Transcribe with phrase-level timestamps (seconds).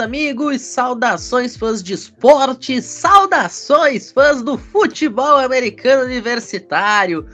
[0.00, 7.26] Amigos, saudações, fãs de esporte, saudações, fãs do futebol americano universitário.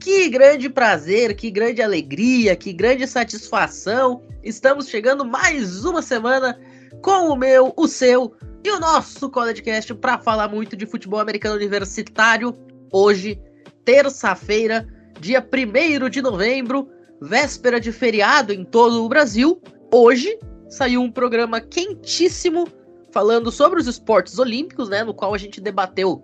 [0.00, 4.22] Que grande prazer, que grande alegria, que grande satisfação.
[4.42, 6.58] Estamos chegando mais uma semana
[7.02, 8.34] com o meu, o seu
[8.64, 12.56] e o nosso CollegeCast para falar muito de futebol americano universitário.
[12.90, 13.38] Hoje,
[13.84, 14.88] terça-feira,
[15.20, 16.88] dia 1 de novembro,
[17.20, 19.60] véspera de feriado em todo o Brasil.
[19.92, 22.68] Hoje, saiu um programa quentíssimo
[23.10, 25.04] falando sobre os esportes olímpicos, né?
[25.04, 26.22] No qual a gente debateu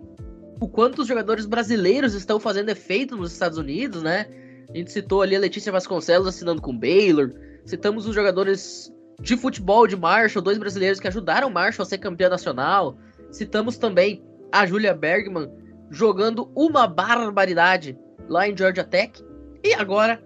[0.59, 4.27] o quanto os jogadores brasileiros estão fazendo efeito nos Estados Unidos, né?
[4.69, 7.31] A gente citou ali a Letícia Vasconcelos assinando com Baylor,
[7.65, 11.97] citamos os jogadores de futebol de Marshall, dois brasileiros que ajudaram o Marshall a ser
[11.97, 12.97] campeão nacional.
[13.31, 15.49] Citamos também a Julia Bergman
[15.89, 17.97] jogando uma barbaridade
[18.27, 19.23] lá em Georgia Tech.
[19.63, 20.21] E agora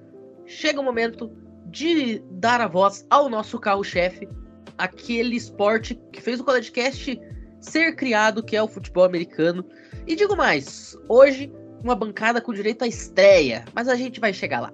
[0.46, 1.32] chega o momento
[1.76, 4.30] de dar a voz ao nosso carro-chefe,
[4.78, 7.20] aquele esporte que fez o CollegeCast
[7.60, 9.66] ser criado, que é o futebol americano.
[10.08, 11.52] E digo mais, hoje
[11.84, 14.74] uma bancada com direito à estreia, mas a gente vai chegar lá.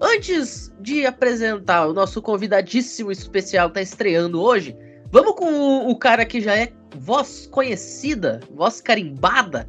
[0.00, 4.74] Antes de apresentar o nosso convidadíssimo especial que tá estreando hoje,
[5.12, 9.68] vamos com o cara que já é voz conhecida, voz carimbada,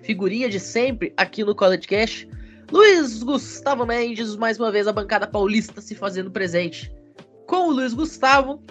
[0.00, 2.28] figurinha de sempre aqui no College Cash,
[2.72, 6.90] Luiz Gustavo Mendes, mais uma vez a bancada paulista se fazendo presente
[7.46, 8.64] com o Luiz Gustavo.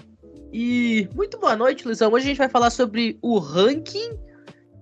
[0.52, 2.12] E muito boa noite, Luizão.
[2.12, 4.18] Hoje a gente vai falar sobre o ranking.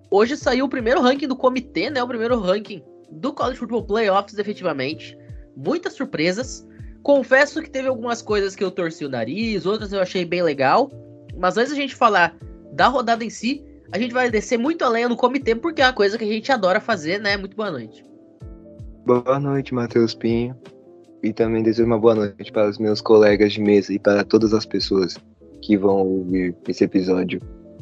[0.09, 2.01] Hoje saiu o primeiro ranking do comitê, né?
[2.01, 2.81] O primeiro ranking
[3.11, 5.17] do College Football Playoffs, efetivamente.
[5.53, 6.65] Muitas surpresas.
[7.03, 10.89] Confesso que teve algumas coisas que eu torci o nariz, outras eu achei bem legal.
[11.37, 12.37] Mas antes da gente falar
[12.71, 15.93] da rodada em si, a gente vai descer muito além no comitê, porque é uma
[15.93, 17.35] coisa que a gente adora fazer, né?
[17.35, 18.08] Muito boa noite.
[19.09, 20.55] Boa noite, Matheus Pinho.
[21.23, 24.53] E também desejo uma boa noite para os meus colegas de mesa e para todas
[24.53, 25.17] as pessoas
[25.63, 27.41] que vão ouvir esse episódio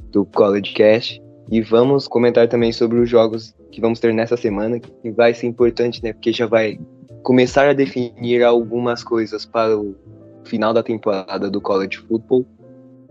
[0.09, 1.21] do College Cast.
[1.51, 5.47] E vamos comentar também sobre os jogos que vamos ter nessa semana, que vai ser
[5.47, 6.13] importante, né?
[6.13, 6.79] Porque já vai
[7.23, 9.97] começar a definir algumas coisas para o
[10.45, 12.45] final da temporada do College Football.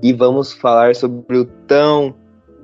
[0.02, 2.14] E vamos falar sobre o tão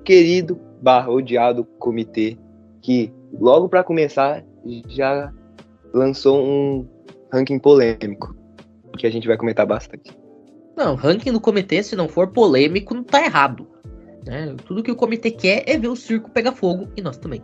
[0.03, 2.39] querido barra odiado comitê
[2.81, 4.43] que logo para começar
[4.89, 5.31] já
[5.93, 6.89] lançou um
[7.33, 8.35] ranking polêmico,
[8.99, 10.17] que a gente vai comentar bastante.
[10.77, 13.67] Não, ranking do comitê, se não for polêmico, não tá errado.
[14.25, 14.55] Né?
[14.65, 17.43] Tudo que o comitê quer é ver o circo pegar fogo, e nós também.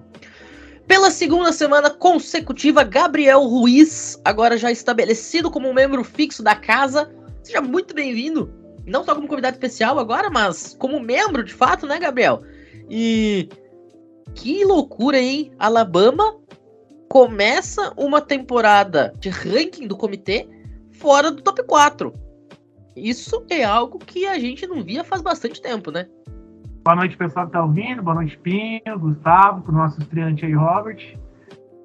[0.86, 7.12] Pela segunda semana consecutiva, Gabriel Ruiz, agora já estabelecido como um membro fixo da casa.
[7.42, 8.50] Seja muito bem-vindo.
[8.86, 12.40] Não só como convidado especial agora, mas como membro de fato, né, Gabriel?
[12.88, 13.50] E
[14.34, 15.52] que loucura, hein?
[15.58, 16.38] Alabama
[17.08, 20.48] começa uma temporada de ranking do comitê
[20.92, 22.12] fora do top 4.
[22.94, 26.06] Isso é algo que a gente não via faz bastante tempo, né?
[26.84, 28.02] Boa noite, pessoal que tá ouvindo.
[28.02, 31.16] Boa noite, Pinho, Gustavo, pro nosso estreante aí, Robert.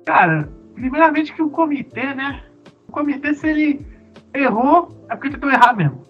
[0.05, 2.43] Cara, primeiramente que o comitê, né?
[2.87, 3.85] O comitê, se ele
[4.33, 6.03] errou, é porque tentou errar mesmo.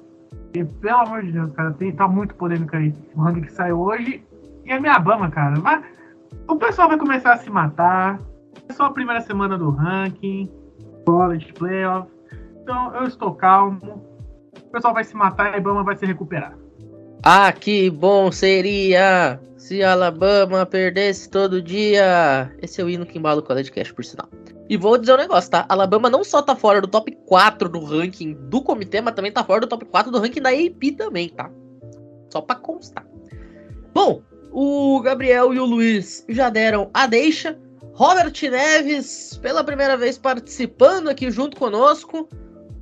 [0.56, 2.94] E, pelo amor de Deus, cara, tem, tá muito polêmico aí.
[3.16, 4.24] O ranking que saiu hoje.
[4.66, 5.60] E a minha bama, cara.
[5.60, 5.84] Mas
[6.48, 8.20] o pessoal vai começar a se matar
[8.70, 10.50] é só a primeira semana do ranking,
[11.06, 12.10] college, playoff.
[12.62, 14.04] Então eu estou calmo.
[14.56, 16.58] O pessoal vai se matar e a Ibama vai se recuperar.
[17.24, 22.52] Ah, que bom seria se Alabama perdesse todo dia.
[22.62, 24.28] Esse é o hino que embala o College Cash, por sinal.
[24.70, 25.66] E vou dizer um negócio, tá?
[25.70, 29.44] Alabama não só tá fora do top 4 do ranking do comitê, mas também tá
[29.44, 31.50] fora do top 4 do ranking da AP também, tá?
[32.30, 33.06] Só pra constar.
[33.94, 34.22] Bom,
[34.52, 37.58] o Gabriel e o Luiz já deram a deixa.
[37.94, 42.28] Robert Neves, pela primeira vez participando aqui junto conosco.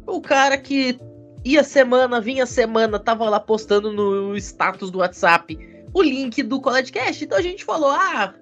[0.07, 0.97] O cara que
[1.43, 5.57] ia semana, vinha semana, tava lá postando no status do WhatsApp
[5.93, 7.23] o link do College Cast.
[7.23, 8.33] Então a gente falou: ah,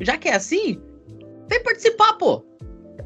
[0.00, 0.80] já que é assim,
[1.48, 2.44] vem participar, pô.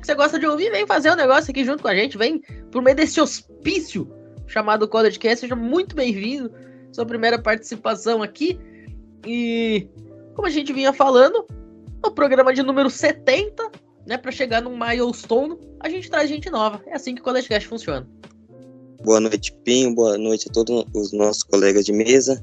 [0.02, 2.40] Você gosta de ouvir, vem fazer um negócio aqui junto com a gente, vem
[2.70, 4.08] por meio desse hospício
[4.46, 5.40] chamado College Cast.
[5.40, 6.52] Seja muito bem-vindo.
[6.92, 8.58] Sua primeira participação aqui.
[9.26, 9.88] E
[10.34, 11.46] como a gente vinha falando,
[12.06, 13.68] no programa de número 70,
[14.06, 16.80] né, para chegar num milestone, a gente traz gente nova.
[16.86, 18.08] É assim que o College Cast funciona.
[19.04, 19.92] Boa noite, Pinho.
[19.92, 22.42] Boa noite a todos os nossos colegas de mesa.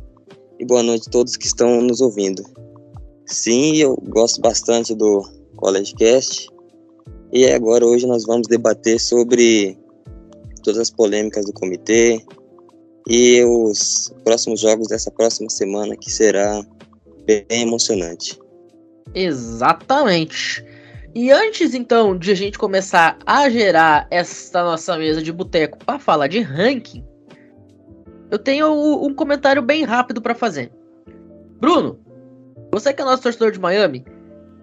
[0.60, 2.44] E boa noite a todos que estão nos ouvindo.
[3.26, 5.24] Sim, eu gosto bastante do
[5.56, 6.50] College Cast.
[7.32, 9.78] E agora, hoje, nós vamos debater sobre
[10.62, 12.22] todas as polêmicas do comitê
[13.08, 16.62] e os próximos jogos dessa próxima semana, que será
[17.26, 18.43] bem emocionante.
[19.14, 20.66] Exatamente.
[21.16, 26.00] E antes então de a gente começar a gerar essa nossa mesa de boteco para
[26.00, 27.06] falar de ranking,
[28.32, 28.74] eu tenho
[29.06, 30.72] um comentário bem rápido para fazer.
[31.60, 32.00] Bruno,
[32.72, 34.04] você que é nosso torcedor de Miami,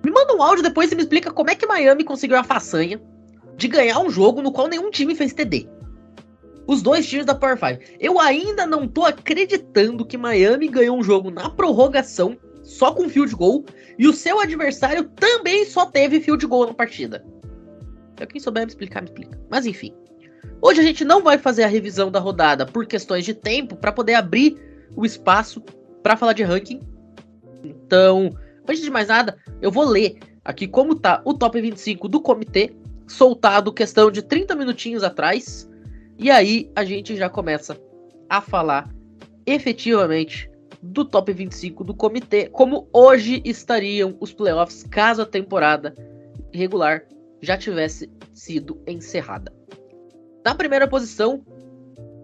[0.05, 3.01] me manda um áudio depois e me explica como é que Miami conseguiu a façanha
[3.57, 5.69] de ganhar um jogo no qual nenhum time fez TD.
[6.67, 7.97] Os dois times da Power 5.
[8.01, 13.35] Eu ainda não tô acreditando que Miami ganhou um jogo na prorrogação, só com field
[13.35, 13.65] goal,
[13.99, 17.25] e o seu adversário também só teve field goal na partida.
[18.19, 19.41] É quem souber me explicar, me explica.
[19.51, 19.95] Mas enfim.
[20.63, 23.93] Hoje a gente não vai fazer a revisão da rodada por questões de tempo para
[23.93, 24.57] poder abrir
[24.95, 25.63] o espaço
[26.03, 26.83] para falar de ranking.
[27.65, 28.37] Então,
[28.69, 32.75] antes de mais nada, eu vou ler aqui como tá o top 25 do comitê,
[33.07, 35.69] soltado questão de 30 minutinhos atrás.
[36.19, 37.79] E aí a gente já começa
[38.29, 38.91] a falar
[39.47, 40.50] efetivamente
[40.83, 45.95] do top 25 do comitê, como hoje estariam os playoffs caso a temporada
[46.53, 47.05] regular
[47.41, 49.53] já tivesse sido encerrada.
[50.45, 51.45] Na primeira posição,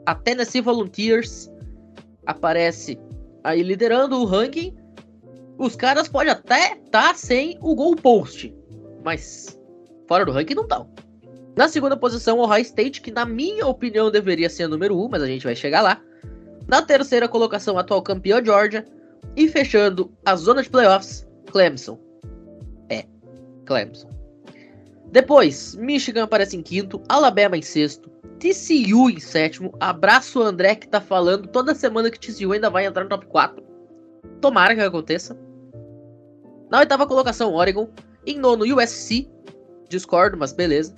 [0.07, 1.51] a Tennessee Volunteers
[2.25, 2.99] aparece
[3.45, 4.75] aí liderando o ranking.
[5.59, 8.55] Os caras podem até estar tá sem o goal post,
[9.05, 9.59] mas
[10.09, 10.91] fora do ranking não estão.
[11.57, 15.09] Na segunda posição, o Ohio State, que na minha opinião deveria ser número 1, um,
[15.09, 16.03] mas a gente vai chegar lá.
[16.67, 18.85] Na terceira colocação, atual campeão Georgia.
[19.35, 21.99] E fechando a zona de playoffs, Clemson.
[22.89, 23.05] É,
[23.65, 24.09] Clemson.
[25.11, 29.73] Depois, Michigan aparece em quinto, Alabama em sexto, TCU em sétimo.
[29.81, 33.63] Abraço André que tá falando toda semana que TCU ainda vai entrar no top 4.
[34.41, 35.39] Tomara que aconteça.
[36.71, 37.89] Na oitava colocação, Oregon.
[38.27, 39.29] Em nono, USC.
[39.89, 40.95] Discordo, mas beleza.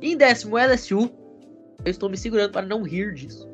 [0.00, 1.10] Em décimo, LSU.
[1.84, 3.48] Eu estou me segurando para não rir disso.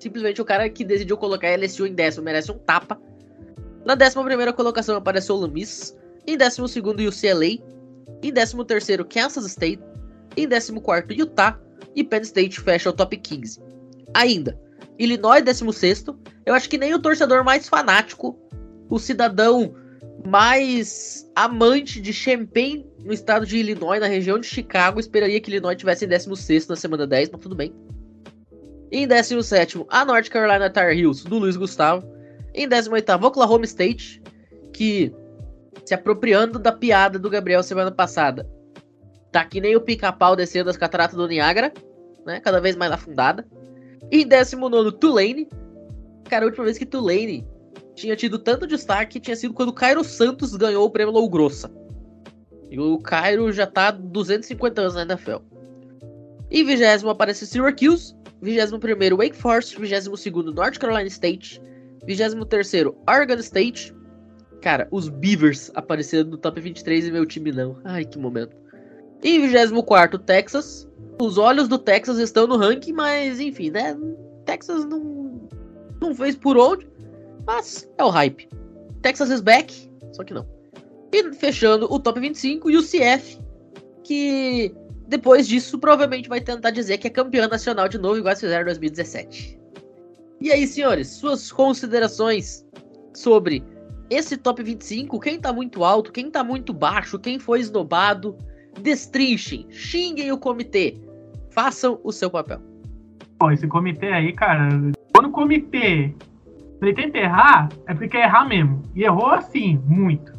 [0.00, 3.00] Simplesmente o cara que decidiu colocar LSU em décimo merece um tapa.
[3.84, 5.96] Na décima primeira colocação apareceu o Miss.
[6.26, 7.62] Em décimo segundo, UCLA.
[8.22, 9.82] Em 13º, Kansas State.
[10.36, 11.60] Em 14º, Utah.
[11.94, 13.60] E Penn State fecha o top 15.
[14.14, 14.58] Ainda,
[14.98, 16.16] Illinois 16º.
[16.46, 18.38] Eu acho que nem o torcedor mais fanático,
[18.88, 19.74] o cidadão
[20.26, 25.76] mais amante de Champagne no estado de Illinois, na região de Chicago, esperaria que Illinois
[25.76, 27.74] tivesse em 16 na semana 10, mas tudo bem.
[28.90, 32.04] Em 17, a North Carolina Tar Heels, do Luiz Gustavo.
[32.52, 34.20] Em 18, Oklahoma State,
[34.72, 35.14] que
[35.84, 38.48] se apropriando da piada do Gabriel semana passada.
[39.30, 41.72] Tá que nem o pica-pau descendo das cataratas do Niágara,
[42.26, 42.40] né?
[42.40, 43.46] Cada vez mais afundada.
[44.10, 45.48] Em 19, Tulane.
[46.28, 47.46] Cara, a última vez que Tulane
[47.94, 51.70] tinha tido tanto destaque tinha sido quando Cairo Santos ganhou o prêmio Low Grossa.
[52.70, 55.38] E o Cairo já tá 250 anos na NFL.
[56.50, 58.14] Em 20 aparece Syracuse.
[58.42, 59.76] 21 Wake Forest.
[59.78, 61.60] 22 North Carolina State.
[62.06, 63.94] 23 Oregon State.
[64.60, 67.78] Cara, os Beavers apareceram no top 23 e meu time não.
[67.84, 68.54] Ai, que momento.
[69.22, 70.88] Em 24, Texas.
[71.20, 73.96] Os olhos do Texas estão no ranking, mas enfim, né?
[74.46, 75.48] Texas não,
[76.00, 76.88] não fez por onde,
[77.46, 78.48] mas é o hype.
[79.02, 80.46] Texas is back, só que não.
[81.12, 83.38] E fechando o top 25 e o CF,
[84.02, 84.74] que
[85.10, 88.66] depois disso provavelmente vai tentar dizer que é campeão nacional de novo, igual fizeram em
[88.66, 89.58] 2017.
[90.40, 92.64] E aí, senhores, suas considerações
[93.12, 93.62] sobre
[94.08, 98.38] esse top 25, quem tá muito alto, quem tá muito baixo, quem foi esnobado,
[98.80, 100.96] destrinchem, xinguem o comitê,
[101.50, 102.60] façam o seu papel.
[103.40, 104.68] Bom, esse comitê aí, cara,
[105.12, 106.14] quando o comitê
[106.80, 108.80] ele errar, é porque quer errar mesmo.
[108.94, 110.32] E errou assim, muito.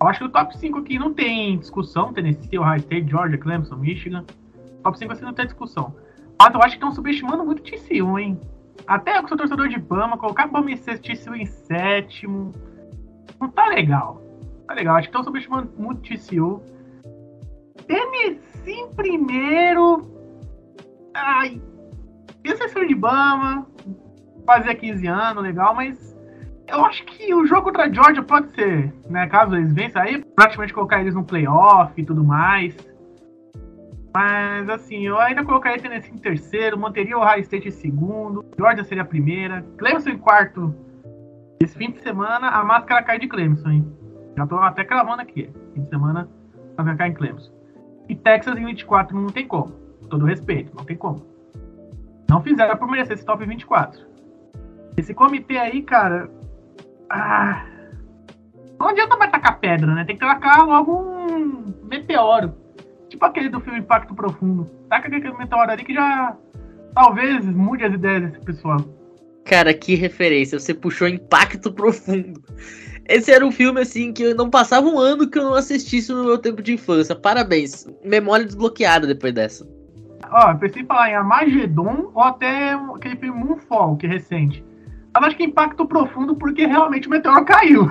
[0.00, 3.76] Eu acho que o top 5 aqui não tem discussão, Tennessee, Ohio State, Georgia, Clemson,
[3.76, 4.24] Michigan.
[4.82, 5.94] Top 5 assim não tem discussão.
[6.40, 8.38] Mas eu acho que estão subestimando muito o TCU, hein?
[8.86, 12.52] Até eu que sou torcedor de Bama, colocar Bama em sexto, TCU em sétimo
[13.40, 14.20] não tá legal.
[14.66, 14.96] Tá legal.
[14.96, 16.62] Acho que estão subestimando muito TCU.
[17.86, 20.10] Tennessee em primeiro.
[21.14, 21.60] Ai.
[22.44, 23.66] É de Bama.
[24.46, 26.17] Fazia 15 anos, legal, mas.
[26.68, 29.26] Eu acho que o jogo contra a Georgia pode ser, né?
[29.26, 32.76] Caso eles vençam aí, praticamente colocar eles no playoff e tudo mais.
[34.14, 38.84] Mas assim, eu ainda colocaria Tennessee em terceiro, manteria o High State em segundo, Georgia
[38.84, 40.74] seria a primeira, Clemson em quarto,
[41.60, 43.92] esse fim de semana a máscara cai de Clemson, hein?
[44.36, 45.50] Já tô até cravando aqui.
[45.74, 46.28] Fim de semana
[46.76, 47.52] a máscara cai em Clemson.
[48.08, 49.72] E Texas em 24 não tem como.
[50.00, 51.26] Com todo respeito, não tem como.
[52.28, 54.06] Não fizeram por merecer esse top 24.
[54.96, 56.30] Esse comitê aí, cara.
[57.10, 57.64] Ah,
[58.78, 60.04] não adianta mais tacar pedra, né?
[60.04, 62.54] Tem que tacar logo um meteoro.
[63.08, 64.64] Tipo aquele do filme Impacto Profundo.
[64.88, 66.36] Taca aquele meteoro ali que já
[66.94, 68.78] talvez mude as ideias desse pessoal.
[69.44, 70.58] Cara, que referência.
[70.58, 72.42] Você puxou impacto profundo.
[73.08, 76.12] Esse era um filme assim que eu não passava um ano que eu não assistisse
[76.12, 77.16] no meu tempo de infância.
[77.16, 77.86] Parabéns.
[78.04, 79.66] Memória desbloqueada depois dessa.
[80.30, 84.62] Ó, eu pensei em falar em Armagedon ou até aquele filme Moonfall, que é recente.
[85.20, 87.90] Mas acho que impacto profundo porque realmente o meteoro caiu.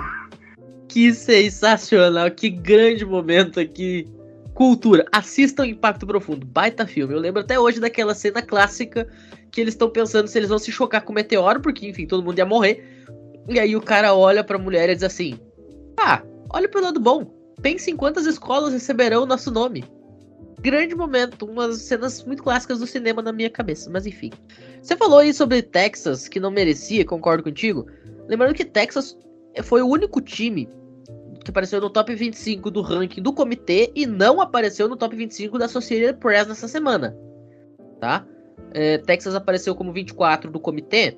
[0.88, 4.08] Que sensacional, que grande momento aqui.
[4.54, 7.14] Cultura, assistam Impacto Profundo, baita filme.
[7.14, 9.08] Eu lembro até hoje daquela cena clássica
[9.52, 12.24] que eles estão pensando se eles vão se chocar com o meteoro, porque enfim, todo
[12.24, 12.84] mundo ia morrer.
[13.48, 15.40] E aí o cara olha pra mulher e diz assim:
[16.00, 17.26] Ah, olha pro lado bom.
[17.62, 19.84] Pense em quantas escolas receberão o nosso nome.
[20.68, 24.32] Grande momento, umas cenas muito clássicas do cinema na minha cabeça, mas enfim.
[24.82, 27.88] Você falou aí sobre Texas, que não merecia, concordo contigo.
[28.28, 29.18] Lembrando que Texas
[29.64, 30.68] foi o único time
[31.42, 35.58] que apareceu no top 25 do ranking do comitê e não apareceu no top 25
[35.58, 37.18] da Associated Press nessa semana.
[38.02, 38.28] Tá?
[38.74, 41.18] É, Texas apareceu como 24 do comitê.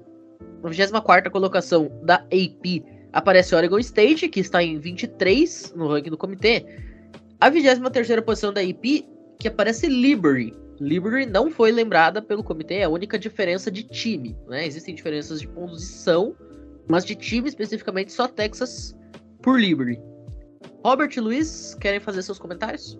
[0.61, 6.17] Na 24 colocação da AP aparece Oregon State, que está em 23 no ranking do
[6.19, 6.67] comitê.
[7.41, 10.53] A 23 posição da AP, que aparece Liberty.
[10.79, 14.37] Liberty não foi lembrada pelo comitê, é a única diferença de time.
[14.47, 14.65] Né?
[14.67, 16.35] Existem diferenças de posição,
[16.87, 18.95] mas de time especificamente só Texas
[19.41, 19.99] por Liberty.
[20.83, 22.99] Robert e Luiz, querem fazer seus comentários?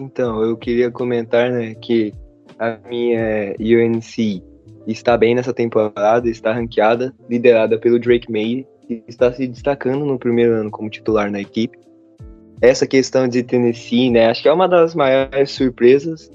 [0.00, 2.12] Então, eu queria comentar, né, que
[2.58, 4.42] a minha UNC
[4.86, 10.18] está bem nessa temporada, está ranqueada, liderada pelo Drake May, que está se destacando no
[10.18, 11.78] primeiro ano como titular na equipe.
[12.64, 16.30] Essa questão de Tennessee, né, acho que é uma das maiores surpresas.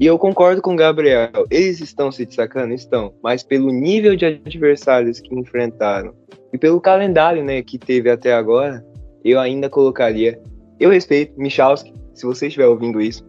[0.00, 4.24] E eu concordo com o Gabriel, eles estão se destacando, estão, mas pelo nível de
[4.24, 6.14] adversários que enfrentaram
[6.54, 8.82] e pelo calendário, né, que teve até agora,
[9.22, 10.40] eu ainda colocaria.
[10.80, 13.22] Eu respeito Michalski, se você estiver ouvindo isso,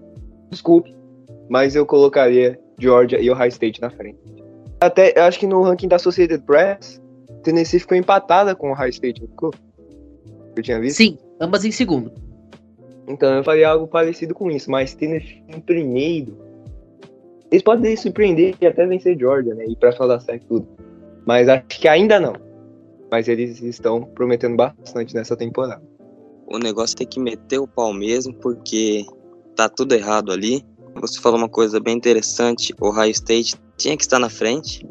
[0.50, 0.96] desculpe,
[1.50, 4.18] mas eu colocaria Georgia e Ohio State na frente.
[4.80, 7.02] Até, acho que no ranking da Associated Press,
[7.44, 9.54] Tennessee ficou empatada com o Ohio State, ficou?
[10.56, 10.98] Eu tinha visto?
[10.98, 12.12] Sim, ambas em segundo.
[13.08, 16.38] Então eu faria algo parecido com isso, mas Tennessee em primeiro.
[17.52, 19.66] Eles podem surpreender e até vencer Georgia, né?
[19.68, 20.68] E para falar certo tudo.
[21.26, 22.34] Mas acho que ainda não
[23.14, 25.84] mas eles estão prometendo bastante nessa temporada.
[26.48, 29.06] O negócio tem que meter o pau mesmo, porque
[29.56, 30.66] tá tudo errado ali.
[30.96, 34.84] Você falou uma coisa bem interessante, o Ohio State tinha que estar na frente.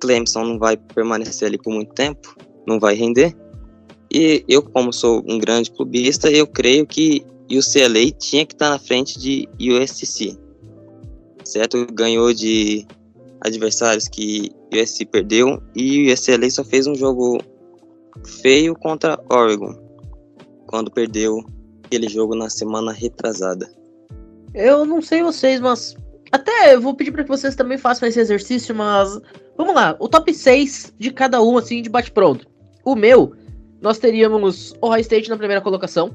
[0.00, 2.36] Clemson não vai permanecer ali por muito tempo,
[2.68, 3.36] não vai render.
[4.12, 8.70] E eu, como sou um grande clubista, eu creio que o CLA tinha que estar
[8.70, 10.38] na frente de USC.
[11.44, 11.86] Certo?
[11.92, 12.86] Ganhou de
[13.40, 17.38] adversários que USC perdeu e UCLA só fez um jogo
[18.24, 19.74] feio contra Oregon,
[20.66, 21.44] quando perdeu
[21.84, 23.70] aquele jogo na semana retrasada.
[24.54, 25.96] Eu não sei vocês, mas
[26.30, 29.20] até eu vou pedir para que vocês também façam esse exercício, mas
[29.56, 32.46] vamos lá, o top 6 de cada um assim de bate pronto.
[32.84, 33.32] O meu,
[33.80, 36.10] nós teríamos Ohio State na primeira colocação,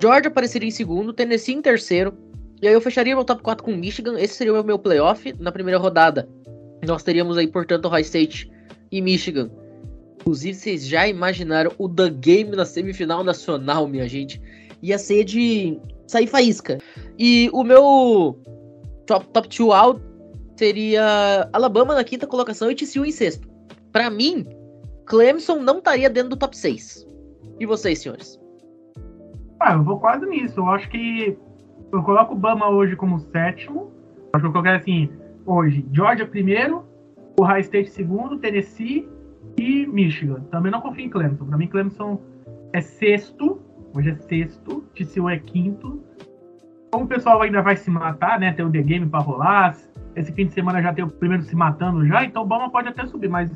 [0.00, 2.12] Georgia apareceria em segundo, Tennessee em terceiro,
[2.60, 5.52] e aí eu fecharia meu top 4 com Michigan, esse seria o meu playoff na
[5.52, 6.28] primeira rodada.
[6.86, 8.50] Nós teríamos aí, portanto, Ohio State
[8.90, 9.50] e Michigan.
[10.20, 14.40] Inclusive, vocês já imaginaram o The Game na semifinal nacional, minha gente?
[14.82, 16.78] Ia ser de sair faísca.
[17.18, 18.38] E o meu
[19.06, 20.00] top, top two out
[20.56, 23.48] seria Alabama na quinta colocação e TCU em sexto.
[23.92, 24.46] Para mim,
[25.06, 27.06] Clemson não estaria dentro do top 6.
[27.60, 28.38] E vocês, senhores?
[29.60, 30.60] Ah, eu vou quase nisso.
[30.60, 31.38] Eu acho que
[31.92, 33.92] eu coloco o Bama hoje como sétimo.
[34.32, 35.08] Acho que eu coloquei assim,
[35.46, 36.84] hoje, Georgia primeiro,
[37.40, 39.08] Ohio State segundo, Tennessee
[39.56, 40.40] e Michigan.
[40.50, 41.46] Também não confio em Clemson.
[41.46, 42.20] Para mim, Clemson
[42.72, 43.62] é sexto.
[43.94, 44.84] Hoje é sexto.
[44.94, 46.02] TCU é quinto.
[46.90, 48.52] Como o pessoal ainda vai se matar, né?
[48.52, 49.76] Tem o The Game para rolar.
[50.16, 52.24] Esse fim de semana já tem o primeiro se matando já.
[52.24, 53.28] Então o Bama pode até subir.
[53.28, 53.50] Mas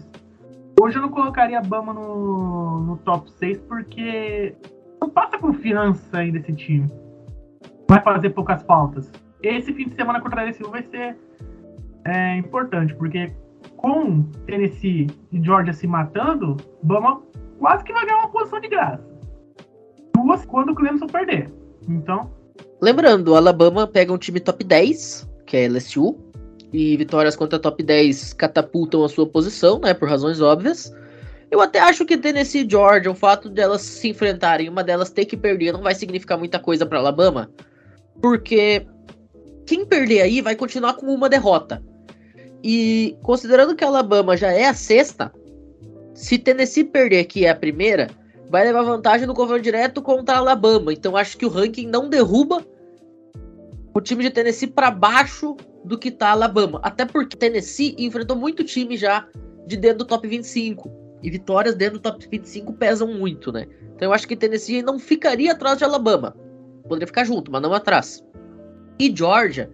[0.80, 4.54] hoje eu não colocaria a Bama no, no top 6 porque
[5.00, 6.88] não passa confiança ainda esse time
[7.90, 9.10] vai fazer poucas faltas.
[9.42, 11.16] Esse fim de semana contra a TCU vai ser
[12.04, 13.32] é, importante, porque
[13.76, 17.20] com Tennessee e Georgia se matando, Bama
[17.58, 19.04] quase que vai ganhar uma posição de graça.
[20.14, 21.50] Duas quando o Clemson perder.
[21.88, 22.30] Então.
[22.80, 26.16] Lembrando, o Alabama pega um time top 10, que é LSU,
[26.72, 29.92] e vitórias contra top 10 catapultam a sua posição, né?
[29.92, 30.92] Por razões óbvias.
[31.50, 35.10] Eu até acho que Tennessee e Georgia, o fato de elas se enfrentarem, uma delas
[35.10, 37.50] ter que perder, não vai significar muita coisa para Alabama.
[38.22, 38.86] Porque
[39.66, 41.82] quem perder aí vai continuar com uma derrota.
[42.62, 45.32] E considerando que Alabama já é a sexta,
[46.14, 48.08] se Tennessee perder, que é a primeira,
[48.48, 50.92] vai levar vantagem no confronto direto contra Alabama.
[50.92, 52.64] Então acho que o ranking não derruba
[53.92, 56.80] o time de Tennessee para baixo do que tá Alabama.
[56.82, 59.26] Até porque Tennessee enfrentou muito time já
[59.66, 60.90] de dentro do top 25.
[61.22, 63.66] E vitórias dentro do top 25 pesam muito, né?
[63.94, 66.34] Então eu acho que Tennessee não ficaria atrás de Alabama.
[66.88, 68.24] Poderia ficar junto, mas não atrás.
[68.98, 69.70] E Georgia,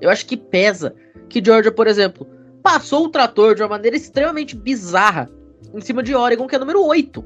[0.00, 0.94] eu acho que pesa.
[1.28, 2.26] Que Georgia, por exemplo,
[2.62, 5.30] passou o trator de uma maneira extremamente bizarra
[5.72, 7.24] em cima de Oregon, que é número 8.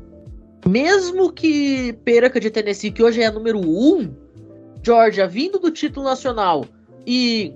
[0.69, 4.15] Mesmo que perca de Tennessee, que hoje é número 1,
[4.83, 6.65] Georgia vindo do título nacional
[7.07, 7.53] e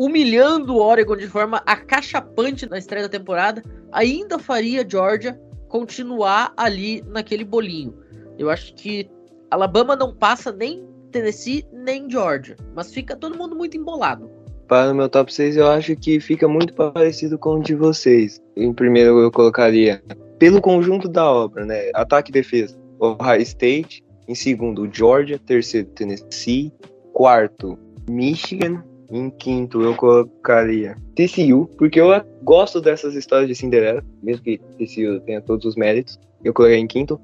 [0.00, 5.38] humilhando o Oregon de forma acachapante na estreia da temporada, ainda faria Georgia
[5.68, 7.94] continuar ali naquele bolinho.
[8.38, 9.10] Eu acho que
[9.50, 14.30] Alabama não passa nem Tennessee nem Georgia, mas fica todo mundo muito embolado.
[14.66, 18.40] Para o meu top 6, eu acho que fica muito parecido com o de vocês.
[18.56, 20.02] Em primeiro, eu colocaria,
[20.38, 21.90] pelo conjunto da obra, né?
[21.94, 24.02] Ataque e defesa, Ohio State.
[24.26, 25.38] Em segundo, Georgia.
[25.38, 26.72] Terceiro, Tennessee.
[27.12, 27.76] Quarto,
[28.08, 28.82] Michigan.
[29.10, 32.08] Em quinto, eu colocaria TCU, porque eu
[32.42, 36.18] gosto dessas histórias de Cinderela, mesmo que TCU tenha todos os méritos.
[36.44, 37.20] Eu colocaria em quinto.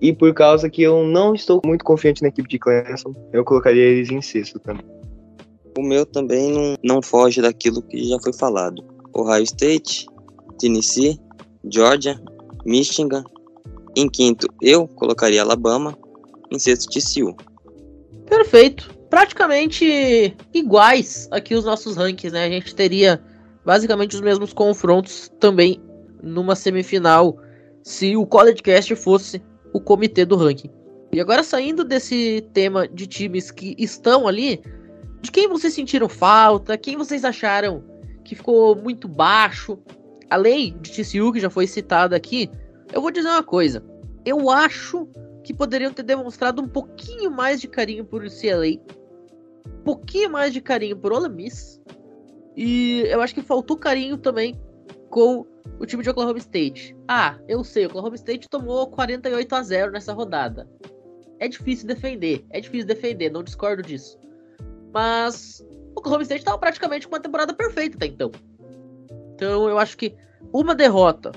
[0.00, 3.82] E por causa que eu não estou muito confiante na equipe de Clemson, eu colocaria
[3.82, 4.84] eles em sexto também.
[5.78, 8.84] O meu também não, não foge daquilo que já foi falado.
[9.14, 10.06] Ohio State,
[10.58, 11.18] Tennessee,
[11.64, 12.20] Georgia,
[12.66, 13.24] Michigan.
[13.96, 15.96] Em quinto, eu colocaria Alabama.
[16.50, 17.34] Em sexto, TCU.
[18.26, 18.95] Perfeito.
[19.10, 22.44] Praticamente iguais aqui os nossos rankings, né?
[22.44, 23.22] A gente teria
[23.64, 25.80] basicamente os mesmos confrontos também
[26.22, 27.38] numa semifinal
[27.82, 30.70] se o College Cast fosse o comitê do ranking.
[31.12, 34.60] E agora saindo desse tema de times que estão ali,
[35.20, 36.76] de quem vocês sentiram falta?
[36.76, 37.84] Quem vocês acharam
[38.24, 39.78] que ficou muito baixo?
[40.28, 42.50] Além de TCU, que já foi citado aqui,
[42.92, 43.84] eu vou dizer uma coisa.
[44.24, 45.08] Eu acho
[45.44, 48.80] que poderiam ter demonstrado um pouquinho mais de carinho por UCLA,
[49.86, 51.80] pouquinho mais de carinho por Ole Miss,
[52.56, 54.60] e eu acho que faltou carinho também
[55.10, 55.46] com
[55.78, 56.96] o time de Oklahoma State.
[57.06, 60.68] Ah, eu sei, Oklahoma State tomou 48 a 0 nessa rodada.
[61.38, 64.18] É difícil defender, é difícil defender, não discordo disso.
[64.92, 68.32] Mas o Oklahoma State estava praticamente com uma temporada perfeita até então.
[69.36, 70.16] Então eu acho que
[70.52, 71.30] uma derrota,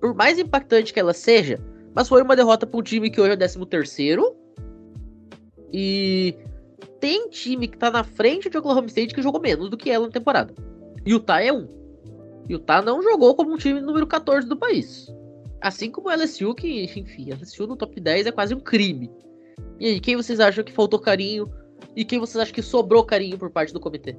[0.00, 1.60] por mais impactante que ela seja,
[1.94, 4.34] mas foi uma derrota para um time que hoje é 13 terceiro
[5.70, 6.34] e
[6.84, 10.06] tem time que tá na frente de Oklahoma State que jogou menos do que ela
[10.06, 10.54] na temporada.
[11.06, 11.68] Utah é um.
[12.48, 15.12] Utah não jogou como um time número 14 do país.
[15.60, 19.10] Assim como o LSU, que, enfim, LSU no top 10 é quase um crime.
[19.80, 21.50] E aí, quem vocês acham que faltou carinho
[21.96, 24.16] e quem vocês acham que sobrou carinho por parte do comitê?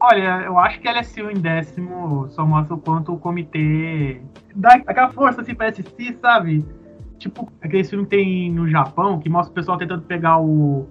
[0.00, 4.20] Olha, eu acho que LSU em décimo só mostra o quanto o comitê
[4.54, 6.64] dá aquela força assim pra assistir, sabe?
[7.18, 10.86] Tipo, aquele filme que tem no Japão, que mostra o pessoal tentando pegar o,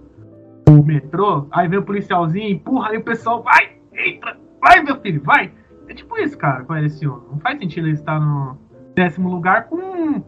[0.68, 5.22] o metrô, aí vem o policialzinho, empurra, aí o pessoal vai, entra, vai meu filho,
[5.24, 5.52] vai.
[5.88, 7.24] É tipo isso, cara, com a LSU.
[7.32, 8.58] Não faz sentido ele estar no
[8.94, 10.22] décimo lugar com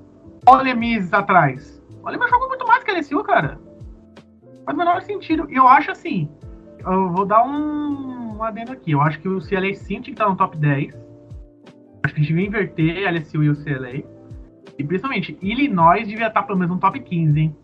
[0.47, 1.83] o Lemis atrás.
[2.01, 3.59] O Lemis jogou muito mais que a LSU, cara
[4.69, 5.47] faz o menor sentido.
[5.49, 6.29] E eu acho assim,
[6.85, 8.91] eu vou dar um, um adendo aqui.
[8.91, 10.93] Eu acho que o CLA sim tinha que estar no top 10.
[12.03, 14.03] Acho que a gente devia inverter a LSU e o CLA.
[14.77, 17.55] E principalmente, Illinois devia estar pelo menos no top 15, hein?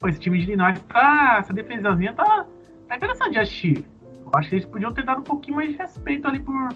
[0.00, 1.36] Pô, esse time de Illinois tá.
[1.40, 2.46] Essa defesazinha tá,
[2.88, 3.84] tá interessante de assistir.
[4.24, 6.68] Eu acho que eles podiam ter dado um pouquinho mais de respeito ali por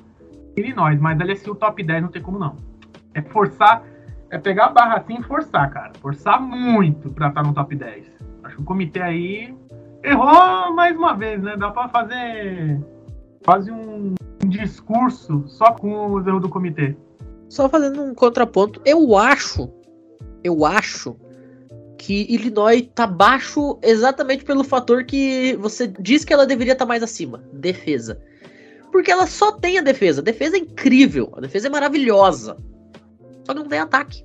[0.57, 2.57] Illinois, mas LSU top 10 não tem como não.
[3.15, 3.85] É forçar,
[4.31, 5.93] é pegar a barra assim e forçar, cara.
[6.01, 8.07] Forçar muito pra estar no top 10.
[8.45, 9.55] Acho que o comitê aí
[10.03, 11.57] errou mais uma vez, né?
[11.57, 12.81] Dá para fazer
[13.45, 16.97] quase um, um, discurso só com os erros do comitê.
[17.49, 19.71] Só fazendo um contraponto, eu acho,
[20.43, 21.17] eu acho
[22.03, 26.89] que Illinois tá baixo exatamente pelo fator que você diz que ela deveria estar tá
[26.89, 28.21] mais acima, defesa.
[28.91, 30.21] Porque ela só tem a defesa.
[30.21, 32.57] A defesa é incrível, a defesa é maravilhosa.
[33.47, 34.25] Só não tem ataque.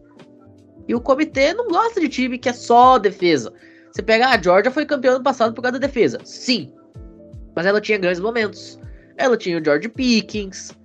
[0.87, 3.53] E o comitê não gosta de time que é só defesa.
[3.91, 6.19] Você pega a Georgia foi campeã ano passado por causa da defesa.
[6.23, 6.73] Sim.
[7.55, 8.79] Mas ela tinha grandes momentos.
[9.17, 10.75] Ela tinha o George Pickens.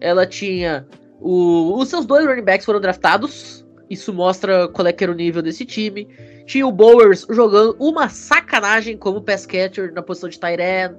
[0.00, 0.84] Ela tinha
[1.20, 3.64] o, os seus dois running backs foram draftados.
[3.88, 6.08] Isso mostra qual é que era o nível desse time.
[6.50, 10.96] Tinha o Bowers jogando uma sacanagem como pass catcher na posição de Tyren.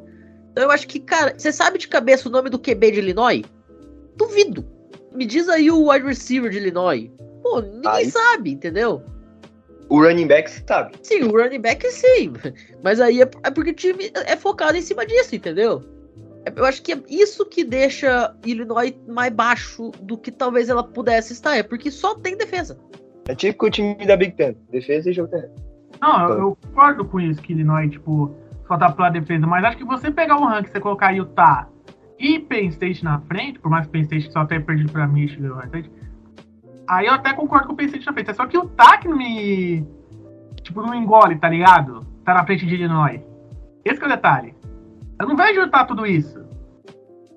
[0.49, 3.43] Então eu acho que, cara, você sabe de cabeça o nome do QB de Illinois?
[4.15, 4.65] Duvido.
[5.13, 7.11] Me diz aí o wide receiver de Illinois.
[7.43, 8.05] Pô, ninguém Ai.
[8.05, 9.03] sabe, entendeu?
[9.89, 10.95] O running back sabe.
[11.03, 12.31] Sim, o running back sim.
[12.81, 15.83] Mas aí é, é porque o time é focado em cima disso, entendeu?
[16.45, 20.81] É, eu acho que é isso que deixa Illinois mais baixo do que talvez ela
[20.81, 21.57] pudesse estar.
[21.57, 22.79] É porque só tem defesa.
[23.27, 24.55] É tipo o time da Big Ten.
[24.71, 25.53] Defesa e jogo terreno.
[26.01, 28.35] Não, eu, eu concordo com isso, que Illinois, tipo,
[28.67, 29.45] só tá pela defesa.
[29.45, 31.67] Mas acho que você pegar o ranking, você colocar Utah
[32.17, 35.59] e Penn State na frente, por mais que Penn State só tenha perdido pra Michigan,
[36.87, 38.31] Aí eu até concordo com o PC tinha feito.
[38.31, 39.87] É só que o TAC não me.
[40.61, 42.05] Tipo, não engole, tá ligado?
[42.25, 43.21] Tá na frente de Illinois.
[43.85, 44.53] Esse é o detalhe.
[45.19, 46.43] Eu não vejo juntar tudo isso.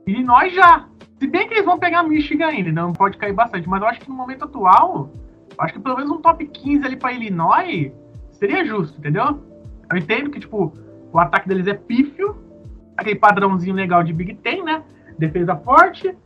[0.07, 0.89] Illinois já.
[1.19, 4.01] Se bem que eles vão pegar Michigan ainda, não pode cair bastante, mas eu acho
[4.01, 5.11] que no momento atual,
[5.59, 7.93] acho que pelo menos um top 15 ali para Illinois
[8.33, 9.43] seria justo, entendeu?
[9.91, 10.73] Eu entendo que, tipo,
[11.13, 12.37] o ataque deles é pífio,
[12.97, 14.83] aquele padrãozinho legal de Big Ten, né?
[15.19, 16.17] Defesa forte.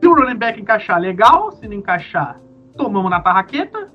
[0.00, 1.52] Se o running back encaixar, legal.
[1.52, 2.40] Se não encaixar,
[2.76, 3.90] tomamos na tarraqueta.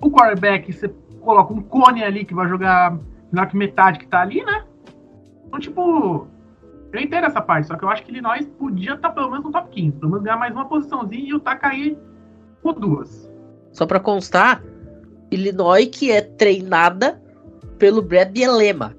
[0.00, 0.88] O quarterback, você
[1.20, 2.98] coloca um cone ali que vai jogar
[3.32, 4.64] melhor que metade que tá ali, né?
[5.46, 6.28] Então, tipo,
[6.92, 9.44] eu entendo essa parte, só que eu acho que Illinois podia estar tá pelo menos
[9.44, 11.96] no top 15, pelo menos ganhar mais uma posiçãozinha e o Tá cair
[12.62, 13.29] por duas.
[13.72, 14.62] Só para constar,
[15.30, 17.20] Illinois que é treinada
[17.78, 18.96] pelo Brad Bielema.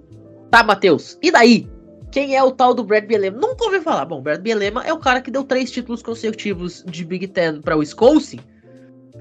[0.50, 1.18] Tá, Matheus?
[1.22, 1.70] E daí?
[2.12, 3.38] Quem é o tal do Brad Bielema?
[3.38, 4.06] Nunca ouvi falar.
[4.06, 7.76] Bom, Brad Bielema é o cara que deu três títulos consecutivos de Big Ten para
[7.76, 8.40] o Wisconsin.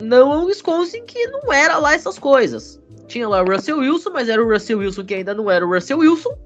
[0.03, 2.81] Não é um Wisconsin que não era lá essas coisas.
[3.07, 5.73] Tinha lá o Russell Wilson, mas era o Russell Wilson que ainda não era o
[5.73, 6.37] Russell Wilson,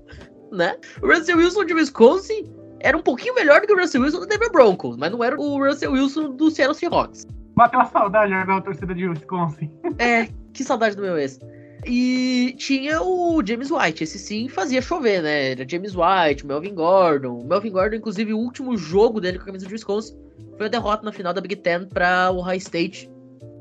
[0.52, 0.76] né?
[1.02, 4.26] O Russell Wilson de Wisconsin era um pouquinho melhor do que o Russell Wilson do
[4.26, 7.26] Denver Broncos, mas não era o Russell Wilson do Seattle Seahawks.
[7.54, 9.70] Bateu uma saudade da torcida de Wisconsin.
[9.98, 11.38] É, que saudade do meu ex.
[11.86, 15.52] E tinha o James White, esse sim fazia chover, né?
[15.52, 17.44] Era James White, Melvin Gordon.
[17.44, 20.16] Melvin Gordon, inclusive, o último jogo dele com a camisa de Wisconsin
[20.56, 23.10] foi a derrota na final da Big Ten para o High State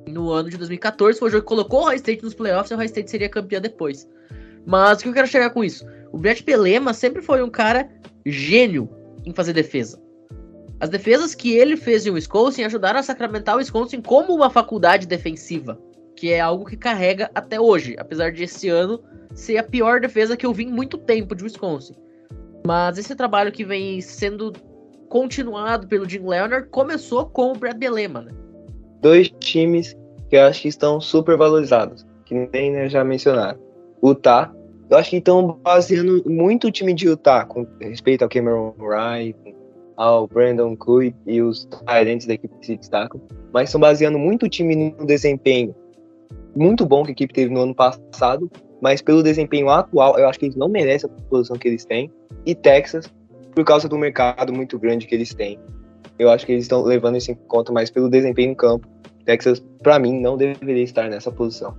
[0.08, 1.19] no ano de 2014.
[1.19, 3.29] Foi o jogo que colocou o High State nos playoffs e o High State seria
[3.29, 4.08] campeão depois.
[4.65, 5.86] Mas o que eu quero chegar com isso?
[6.12, 7.89] O Brett Pelema sempre foi um cara
[8.25, 8.89] gênio
[9.25, 10.01] em fazer defesa.
[10.84, 15.08] As defesas que ele fez em Wisconsin ajudaram a sacramentar o Wisconsin como uma faculdade
[15.08, 15.80] defensiva,
[16.13, 19.02] que é algo que carrega até hoje, apesar de esse ano
[19.34, 21.96] ser a pior defesa que eu vi em muito tempo de Wisconsin.
[22.67, 24.52] Mas esse trabalho que vem sendo
[25.08, 28.34] continuado pelo Jim Leonard começou com o Brad Belema, né?
[29.02, 29.96] Dois times
[30.30, 33.58] que eu acho que estão super valorizados, que nem né, já mencionaram.
[34.04, 34.54] Utah,
[34.89, 39.54] eu acho que estão baseando muito o time de Utah com respeito ao Cameron Wright,
[39.97, 44.45] ao Brandon Cook e os Tyrants da equipe que se destacam, mas estão baseando muito
[44.45, 45.75] o time no desempenho
[46.56, 48.51] muito bom que a equipe teve no ano passado,
[48.82, 52.12] mas pelo desempenho atual, eu acho que eles não merecem a posição que eles têm.
[52.45, 53.12] E Texas,
[53.56, 55.60] por causa do mercado muito grande que eles têm.
[56.19, 58.88] Eu acho que eles estão levando isso em conta, mas pelo desempenho em campo,
[59.25, 61.75] Texas, para mim, não deveria estar nessa posição.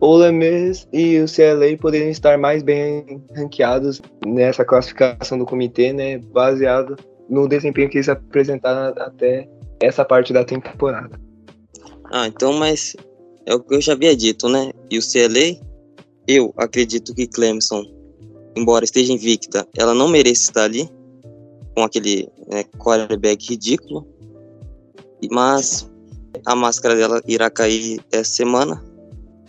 [0.00, 6.18] O Lemes e o CLA poderiam estar mais bem ranqueados nessa classificação do comitê, né,
[6.18, 6.96] baseado
[7.32, 9.48] no desempenho que eles apresentaram até
[9.80, 11.18] essa parte da temporada.
[12.12, 12.94] Ah, então, mas
[13.46, 14.70] é o que eu já havia dito, né?
[14.90, 15.58] E o CLA,
[16.28, 17.84] eu acredito que Clemson,
[18.54, 20.86] embora esteja invicta, ela não merece estar ali
[21.74, 24.06] com aquele né, quarterback ridículo.
[25.30, 25.90] Mas
[26.44, 28.84] a máscara dela irá cair essa semana.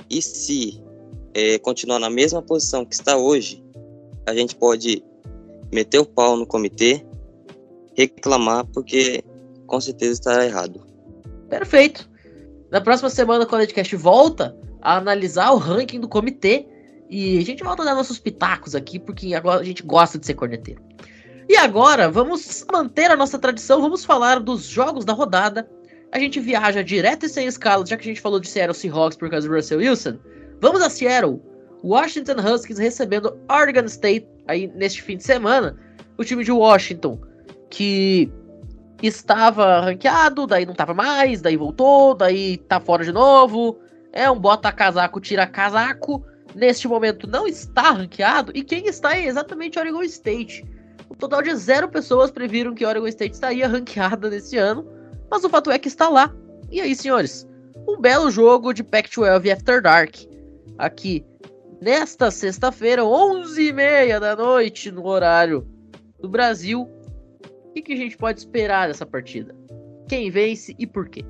[0.10, 0.82] E se
[1.34, 3.62] é, continuar na mesma posição que está hoje,
[4.26, 5.04] a gente pode
[5.70, 7.06] meter o pau no comitê
[7.96, 9.24] reclamar porque
[9.68, 10.86] com certeza está errado.
[11.50, 12.10] Perfeito.
[12.72, 16.68] Na próxima semana, quando a volta a analisar o ranking do comitê,
[17.10, 20.26] e a gente volta a dar nossos pitacos aqui, porque agora a gente gosta de
[20.26, 20.82] ser corneteiro.
[21.48, 25.70] E agora, vamos manter a nossa tradição, vamos falar dos jogos da rodada.
[26.12, 29.18] A gente viaja direto e sem escala, já que a gente falou de Seattle Seahawks
[29.18, 30.18] por causa do Russell Wilson.
[30.62, 31.42] Vamos a Seattle.
[31.84, 35.78] Washington Huskies recebendo Oregon State aí neste fim de semana.
[36.18, 37.20] O time de Washington
[37.74, 38.32] que
[39.02, 43.80] estava ranqueado, daí não estava mais, daí voltou, daí tá fora de novo.
[44.12, 46.24] É um bota casaco, tira casaco.
[46.54, 50.64] Neste momento não está ranqueado e quem está é exatamente Oregon State.
[51.10, 54.88] Um total de zero pessoas previram que Oregon State estaria ranqueada nesse ano,
[55.32, 56.32] mas o fato é que está lá.
[56.70, 57.48] E aí, senhores,
[57.88, 60.16] um belo jogo de Pac-12 After Dark
[60.78, 61.26] aqui
[61.82, 65.68] nesta sexta-feira, 11h30 da noite, no horário
[66.20, 66.88] do Brasil,
[67.74, 69.56] o que, que a gente pode esperar dessa partida?
[70.08, 71.26] Quem vence e por quê?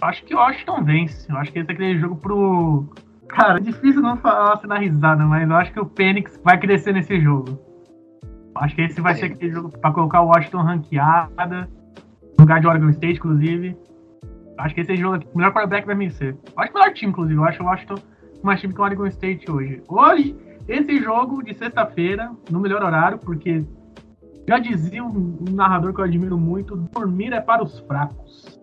[0.00, 1.30] Acho que o Washington vence.
[1.30, 2.86] Eu acho que esse é aquele jogo pro.
[3.28, 6.58] Cara, é difícil não falar assim na risada, mas eu acho que o Phoenix vai
[6.58, 7.60] crescer nesse jogo.
[8.54, 9.16] Acho que esse vai é.
[9.16, 11.68] ser aquele jogo pra colocar o Washington ranqueada,
[12.38, 13.76] no lugar de Oregon State, inclusive.
[14.56, 16.38] Acho que esse jogo aqui, o melhor quarterback vai vencer.
[16.56, 17.38] Acho que o melhor time, inclusive.
[17.38, 17.96] Eu acho o Washington
[18.42, 19.82] mais time que o Oregon State hoje.
[19.88, 20.34] Hoje,
[20.68, 23.62] esse jogo de sexta-feira, no melhor horário, porque
[24.48, 28.60] já dizia um, narrador que eu admiro muito: dormir é para os fracos.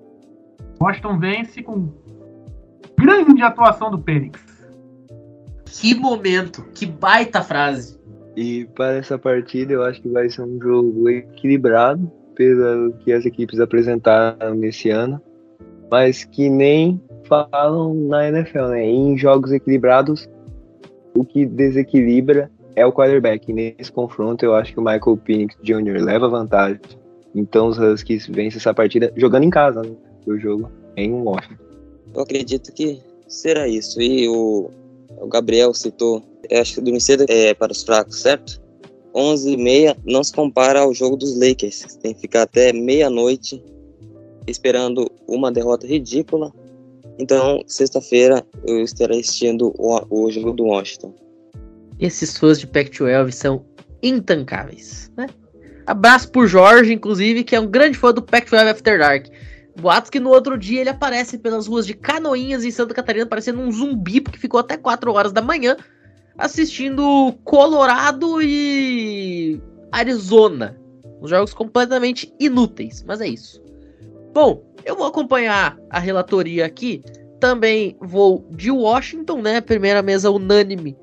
[0.81, 1.89] Washington vence com
[2.97, 4.41] grande atuação do Pênix.
[5.65, 7.99] Que momento, que baita frase.
[8.35, 13.25] E para essa partida eu acho que vai ser um jogo equilibrado pelo que as
[13.25, 15.21] equipes apresentaram nesse ano,
[15.91, 18.85] mas que nem falam na NFL, né?
[18.85, 20.27] Em jogos equilibrados,
[21.15, 23.51] o que desequilibra é o quarterback.
[23.51, 26.01] Nesse confronto, eu acho que o Michael Penix Jr.
[26.01, 26.79] leva vantagem.
[27.35, 29.91] Então os Huskies vencem essa partida jogando em casa, né?
[30.27, 31.63] O jogo em Washington.
[32.13, 34.01] Eu acredito que será isso.
[34.01, 34.69] E o,
[35.19, 38.61] o Gabriel citou, acho que dormir cedo é para os fracos, certo?
[39.15, 41.97] 11 e meia não se compara ao jogo dos Lakers.
[42.01, 43.63] Tem que ficar até meia-noite
[44.47, 46.51] esperando uma derrota ridícula.
[47.19, 51.13] Então, sexta-feira eu estarei assistindo o, o jogo do Washington.
[51.99, 53.65] Esses fãs de Pac-12 são
[54.01, 55.27] intancáveis, né?
[55.85, 59.27] Abraço por Jorge, inclusive, que é um grande fã do Pac-12 After Dark.
[59.79, 63.59] Boatos que no outro dia ele aparece pelas ruas de Canoinhas em Santa Catarina, parecendo
[63.59, 65.75] um zumbi, porque ficou até 4 horas da manhã
[66.37, 70.77] assistindo Colorado e Arizona.
[71.21, 73.61] Os jogos completamente inúteis, mas é isso.
[74.33, 77.01] Bom, eu vou acompanhar a relatoria aqui.
[77.39, 79.61] Também vou de Washington, né?
[79.61, 80.97] Primeira mesa unânime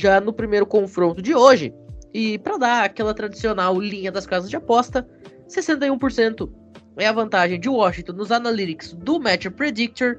[0.00, 1.72] já no primeiro confronto de hoje.
[2.12, 5.06] E para dar aquela tradicional linha das casas de aposta,
[5.48, 6.50] 61%
[6.96, 10.18] é a vantagem de Washington nos analytics do Matchup Predictor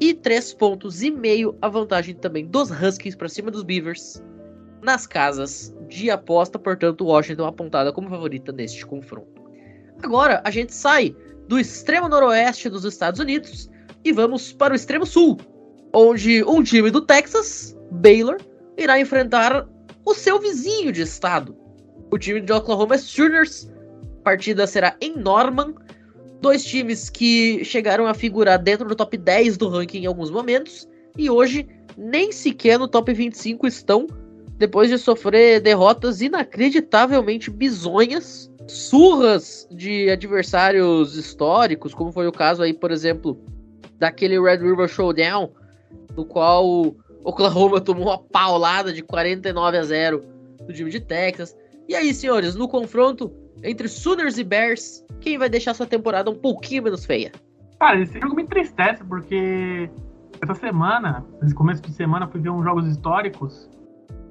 [0.00, 4.22] e 3 pontos e meio a vantagem também dos Huskies para cima dos Beavers
[4.82, 9.42] nas casas de aposta, portanto Washington apontada como favorita neste confronto.
[10.02, 11.16] Agora a gente sai
[11.48, 13.70] do extremo noroeste dos Estados Unidos
[14.04, 15.38] e vamos para o extremo sul,
[15.94, 18.36] onde um time do Texas, Baylor,
[18.76, 19.66] irá enfrentar
[20.04, 21.56] o seu vizinho de estado,
[22.10, 23.70] o time de Oklahoma Sooners.
[24.20, 25.74] A partida será em Norman.
[26.40, 30.86] Dois times que chegaram a figurar dentro do top 10 do ranking em alguns momentos
[31.16, 34.06] e hoje nem sequer no top 25 estão,
[34.58, 42.72] depois de sofrer derrotas inacreditavelmente bizonhas, surras de adversários históricos, como foi o caso aí,
[42.72, 43.40] por exemplo,
[43.98, 45.50] daquele Red River Showdown,
[46.16, 50.22] no qual Oklahoma tomou uma paulada de 49 a 0
[50.66, 51.56] do time de Texas.
[51.88, 53.32] E aí, senhores, no confronto
[53.62, 57.32] entre Sooners e Bears, quem vai deixar sua temporada um pouquinho menos feia?
[57.80, 59.90] Cara, esse jogo me entristece, porque
[60.40, 63.70] essa semana, nesse começo de semana, fui ver uns jogos históricos.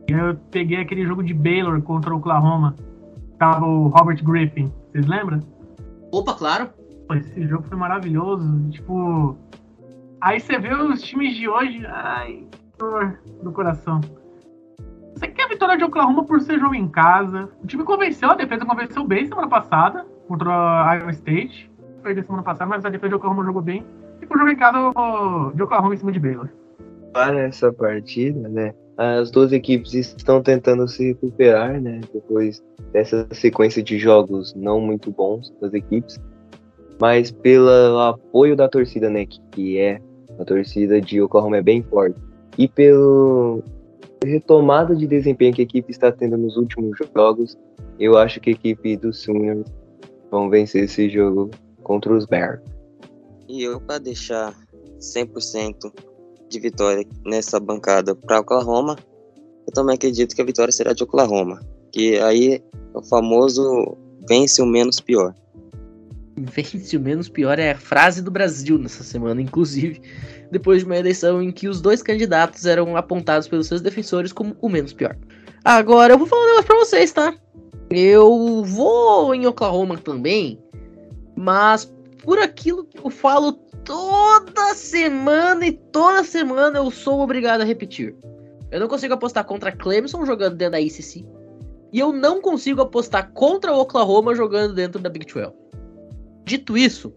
[0.08, 2.76] E eu peguei aquele jogo de Baylor contra o Oklahoma.
[3.40, 4.72] Tava o Robert Griffin.
[4.92, 5.40] Vocês lembram?
[6.12, 6.70] Opa, claro.
[7.12, 8.70] Esse jogo foi maravilhoso.
[8.70, 9.36] Tipo.
[10.22, 11.86] Aí você vê os times de hoje.
[11.88, 12.46] Ai,
[12.84, 14.02] dor do coração.
[15.16, 17.50] Você quer a vitória de Oklahoma por ser jogo em casa.
[17.64, 21.72] O time convenceu, a defesa convenceu bem semana passada contra a Iowa State.
[22.02, 23.86] Perdeu semana passada, mas a defesa de Oklahoma jogou bem.
[24.22, 24.78] E o jogo em casa
[25.54, 26.50] de Oklahoma em cima de Baylor.
[27.14, 28.74] Para essa partida, né?
[28.98, 32.02] As duas equipes estão tentando se recuperar, né?
[32.14, 36.20] Depois dessa sequência de jogos não muito bons das equipes.
[37.00, 39.26] Mas pelo apoio da torcida, né?
[39.26, 40.02] Que é
[40.40, 42.16] a torcida de Oklahoma é bem forte
[42.58, 43.64] e pelo
[44.24, 47.58] retomada de desempenho que a equipe está tendo nos últimos jogos,
[48.00, 49.66] eu acho que a equipe dos Sooners
[50.32, 51.52] vão vencer esse jogo
[51.84, 52.62] contra os Bears.
[53.48, 54.54] E eu, para deixar
[55.00, 55.92] 100%
[56.50, 58.96] de vitória nessa bancada para Oklahoma,
[59.68, 61.60] eu também acredito que a vitória será de Oklahoma.
[61.92, 62.62] Que aí é
[62.98, 65.36] o famoso vence o menos pior.
[66.36, 70.02] Vence o menos pior é a frase do Brasil nessa semana, inclusive
[70.54, 74.56] depois de uma eleição em que os dois candidatos eram apontados pelos seus defensores como
[74.62, 75.18] o menos pior.
[75.66, 77.34] Agora, eu vou falar um negócio pra vocês, tá?
[77.90, 80.62] Eu vou em Oklahoma também,
[81.36, 81.92] mas
[82.24, 88.16] por aquilo que eu falo toda semana e toda semana eu sou obrigado a repetir.
[88.72, 91.26] Eu não consigo apostar contra Clemson jogando dentro da ICC.
[91.92, 95.52] E eu não consigo apostar contra Oklahoma jogando dentro da Big 12.
[96.46, 97.14] Dito isso,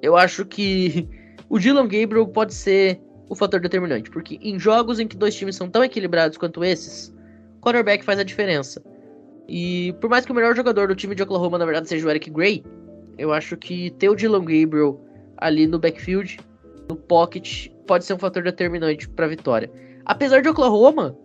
[0.00, 1.08] eu acho que
[1.48, 5.56] o Dylan Gabriel pode ser o fator determinante, porque em jogos em que dois times
[5.56, 7.14] são tão equilibrados quanto esses,
[7.58, 8.82] o quarterback faz a diferença.
[9.48, 12.10] E por mais que o melhor jogador do time de Oklahoma, na verdade, seja o
[12.10, 12.64] Eric Gray,
[13.18, 15.00] eu acho que ter o Dylan Gabriel
[15.38, 16.38] ali no backfield,
[16.88, 19.70] no pocket, pode ser um fator determinante para a vitória.
[20.04, 21.16] Apesar de Oklahoma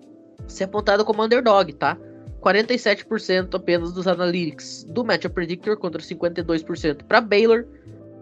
[0.47, 1.97] ser apontado como underdog, tá?
[2.41, 7.65] 47% apenas dos analytics do Matchup Predictor contra 52% para Baylor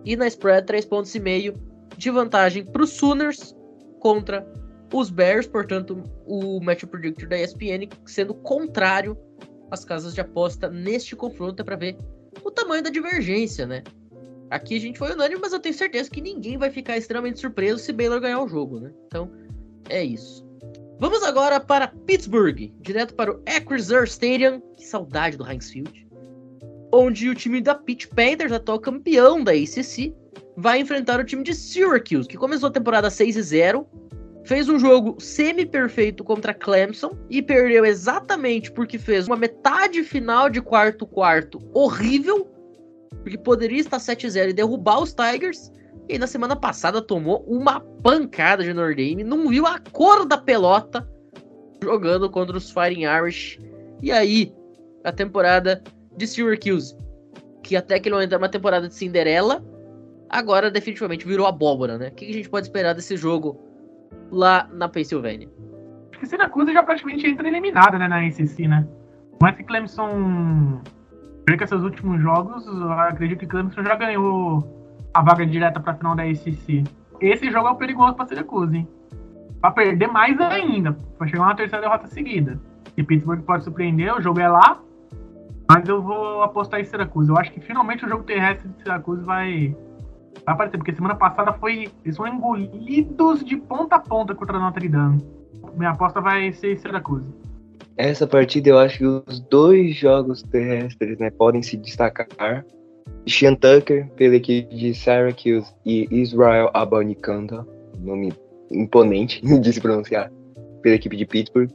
[0.03, 1.55] e na spread 3,5 pontos e meio
[1.97, 3.55] de vantagem para os Sooners
[3.99, 4.47] contra
[4.93, 9.17] os Bears, portanto, o match predictor da ESPN sendo contrário
[9.69, 11.97] às casas de aposta neste confronto é para ver
[12.43, 13.83] o tamanho da divergência, né?
[14.49, 17.79] Aqui a gente foi unânime, mas eu tenho certeza que ninguém vai ficar extremamente surpreso
[17.79, 18.93] se Baylor ganhar o jogo, né?
[19.07, 19.29] Então,
[19.89, 20.47] é isso.
[20.99, 26.07] Vamos agora para Pittsburgh, direto para o Acrisure Stadium, que saudade do Heinz Field,
[26.93, 30.15] onde o time da Pitt Panthers, atual campeão da ACC,
[30.55, 33.87] vai enfrentar o time de Syracuse, que começou a temporada 6 e 0,
[34.43, 40.61] fez um jogo semi-perfeito contra Clemson e perdeu exatamente porque fez uma metade final de
[40.61, 42.49] quarto quarto horrível
[43.27, 45.69] porque poderia estar 7-0 e derrubar os Tigers.
[46.07, 50.37] E na semana passada tomou uma pancada de Notre Dame, não viu a cor da
[50.37, 51.05] pelota
[51.83, 53.59] jogando contra os Fighting Irish.
[54.01, 54.53] E aí,
[55.03, 55.83] a temporada
[56.15, 56.95] de Syracuse,
[57.61, 59.61] que até aquele momento era uma temporada de Cinderela,
[60.29, 62.07] agora definitivamente virou abóbora, né?
[62.09, 63.59] O que a gente pode esperar desse jogo
[64.31, 65.49] lá na Pensilvânia?
[66.11, 68.87] Acho que Syracuse já praticamente entra eliminada, né, na NCC, né?
[69.41, 70.81] Mas que Clemson
[71.45, 72.65] perca seus últimos jogos,
[73.07, 74.77] acredito que Clemson já ganhou
[75.13, 76.83] a vaga direta para a final da ACC.
[77.21, 78.87] Esse jogo é o perigoso para Syracuse, hein?
[79.61, 82.59] Para perder mais ainda, para chegar uma terceira derrota seguida.
[82.95, 84.81] E Pittsburgh pode surpreender, o jogo é lá,
[85.69, 87.29] mas eu vou apostar em Syracuse.
[87.29, 89.75] Eu acho que finalmente o jogo terrestre de Syracuse vai,
[90.45, 94.59] vai aparecer, porque semana passada foi eles foram engolidos de ponta a ponta contra a
[94.59, 95.23] Notre Dame.
[95.75, 97.25] Minha aposta vai ser Syracuse.
[97.97, 102.27] Essa partida eu acho que os dois jogos terrestres né, podem se destacar
[103.27, 107.65] Sean Tucker, pela equipe de Syracuse, e Israel Abanikanda,
[107.99, 108.33] nome
[108.71, 110.31] imponente de se pronunciar,
[110.81, 111.69] pela equipe de Pittsburgh.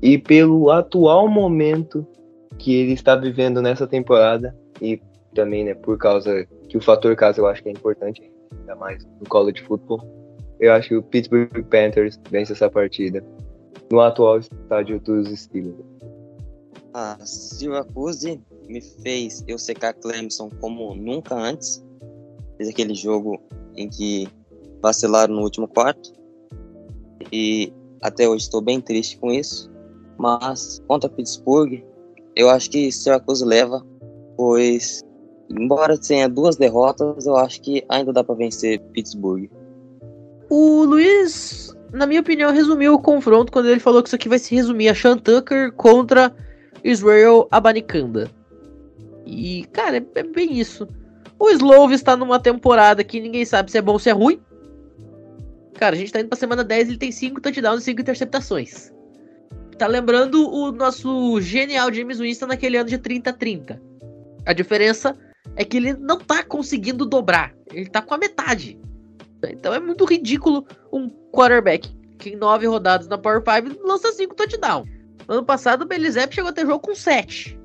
[0.00, 2.06] E pelo atual momento
[2.58, 5.00] que ele está vivendo nessa temporada, e
[5.34, 9.04] também né, por causa que o fator casa eu acho que é importante, ainda mais
[9.20, 10.00] no college football,
[10.58, 13.22] eu acho que o Pittsburgh Panthers vence essa partida
[13.90, 15.76] no atual estádio dos Steelers.
[16.94, 21.84] A Syracuse me fez eu secar Clemson como nunca antes.
[22.56, 23.38] Fez aquele jogo
[23.76, 24.26] em que
[24.80, 26.14] vacilaram no último quarto.
[27.30, 29.70] E até hoje estou bem triste com isso.
[30.16, 31.82] Mas contra Pittsburgh,
[32.34, 33.84] eu acho que Syracuse leva,
[34.38, 35.02] pois
[35.58, 39.48] embora tenha duas derrotas, eu acho que ainda dá para vencer Pittsburgh.
[40.48, 44.38] O Luiz, na minha opinião, resumiu o confronto quando ele falou que isso aqui vai
[44.38, 46.34] se resumir a Sean Tucker contra
[46.84, 48.30] Israel Abanikanda.
[49.24, 50.86] E, cara, é, é bem isso.
[51.38, 54.40] O Slove está numa temporada que ninguém sabe se é bom ou se é ruim.
[55.74, 58.92] Cara, a gente tá indo pra semana 10 ele tem 5 touchdowns e 5 interceptações.
[59.78, 63.80] Tá lembrando o nosso genial James Winston naquele ano de 30-30.
[64.46, 65.16] A diferença
[65.56, 67.54] é que ele não tá conseguindo dobrar.
[67.72, 68.78] Ele tá com a metade.
[69.44, 74.34] Então é muito ridículo um quarterback que em 9 rodadas na Power 5 lança 5
[74.34, 74.88] touchdowns.
[75.28, 77.58] Ano passado o Belizep chegou a ter jogo com 7.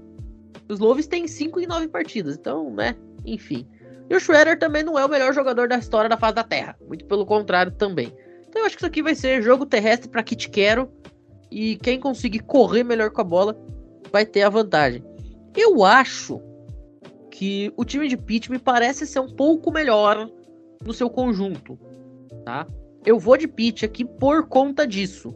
[0.70, 3.68] Os Loves têm 5 em 9 partidas, então, né, enfim.
[4.10, 6.76] E o Schroeder também não é o melhor jogador da história da face da Terra,
[6.88, 8.13] muito pelo contrário também.
[8.48, 10.90] Então eu acho que isso aqui vai ser jogo terrestre para Kit Quero
[11.52, 13.58] e quem conseguir correr melhor com a bola
[14.12, 15.04] vai ter a vantagem.
[15.56, 16.42] Eu acho
[17.38, 20.28] que o time de Pitt me parece ser um pouco melhor
[20.84, 21.78] no seu conjunto,
[22.43, 22.65] tá?
[23.06, 25.36] Eu vou de Pitt aqui por conta disso.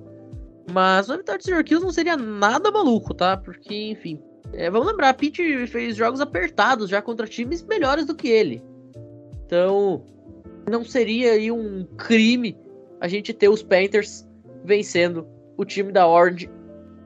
[0.74, 3.38] Mas o vitória de Syracuse não seria nada maluco, tá?
[3.38, 4.20] Porque, enfim,
[4.52, 8.64] é, vamos lembrar, Pitt fez jogos apertados já contra times melhores do que ele.
[9.46, 10.04] Então,
[10.68, 12.58] não seria aí um crime
[13.00, 14.28] a gente ter os Panthers
[14.66, 16.50] vencendo o time da Orange,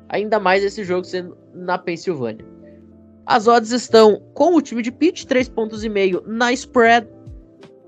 [0.08, 2.55] ainda mais esse jogo sendo na Pensilvânia.
[3.26, 7.08] As odds estão com o time de Pitt, 3 pontos e meio na spread,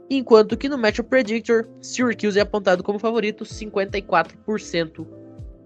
[0.09, 5.05] enquanto que no Match Predictor, Syracuse é apontado como favorito, 54%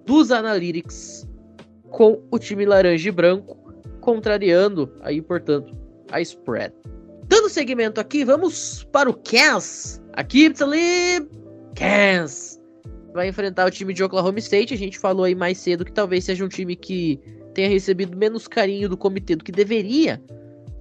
[0.05, 1.27] dos analytics
[1.89, 3.57] com o time laranja e branco
[4.01, 5.75] contrariando aí, portanto,
[6.11, 6.73] a spread.
[7.25, 10.01] Dando seguimento aqui, vamos para o Cass.
[10.13, 11.25] Aqui, ali,
[11.75, 12.59] Cass
[13.13, 14.73] vai enfrentar o time de Oklahoma State.
[14.73, 17.19] A gente falou aí mais cedo que talvez seja um time que
[17.53, 20.21] tenha recebido menos carinho do comitê do que deveria.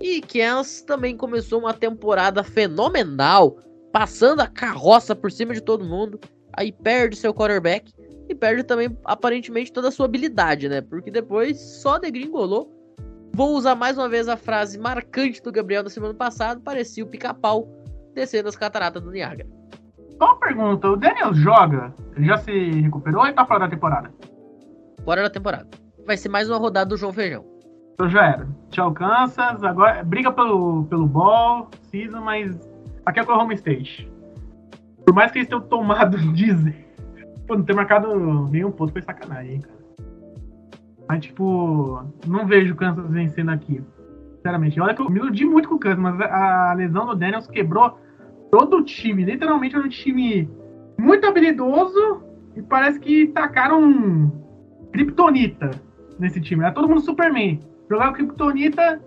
[0.01, 3.59] E Cass também começou uma temporada fenomenal,
[3.93, 6.19] passando a carroça por cima de todo mundo.
[6.55, 7.93] Aí perde seu quarterback
[8.29, 10.81] e perde também aparentemente toda a sua habilidade, né?
[10.81, 12.81] Porque depois só degringolou
[13.33, 17.07] Vou usar mais uma vez a frase marcante do Gabriel da semana passada, parecia o
[17.07, 17.69] pica-pau
[18.15, 19.49] descendo as cataratas do Niágara.
[20.19, 21.95] Só uma pergunta, o Daniel joga?
[22.17, 24.13] Ele já se recuperou ou tá fora da temporada?
[25.05, 25.69] Fora da temporada.
[26.11, 27.45] Vai ser mais uma rodada do João Feijão.
[27.95, 28.49] Então já era.
[28.71, 29.63] Tchau, Kansas.
[29.63, 32.59] Agora briga pelo, pelo ball, season, mas
[33.07, 34.11] aqui é o Home State.
[35.07, 36.85] Por mais que eles tenham tomado dizer.
[37.47, 38.13] Pô, não ter marcado
[38.49, 39.79] nenhum ponto foi sacanagem, hein, cara.
[41.09, 43.81] Mas, tipo, não vejo o Kansas vencendo aqui.
[44.35, 44.81] Sinceramente.
[44.81, 48.01] Olha que eu me iludi muito com o Kansas, mas a lesão do Daniels quebrou
[48.51, 49.25] todo o time.
[49.25, 50.51] Literalmente era um time
[50.99, 52.21] muito habilidoso
[52.57, 54.29] e parece que tacaram um
[54.93, 55.71] Kryptonita
[56.21, 56.63] nesse time.
[56.63, 57.61] Era todo mundo Superman.
[57.89, 59.01] Jogava Kryptonita,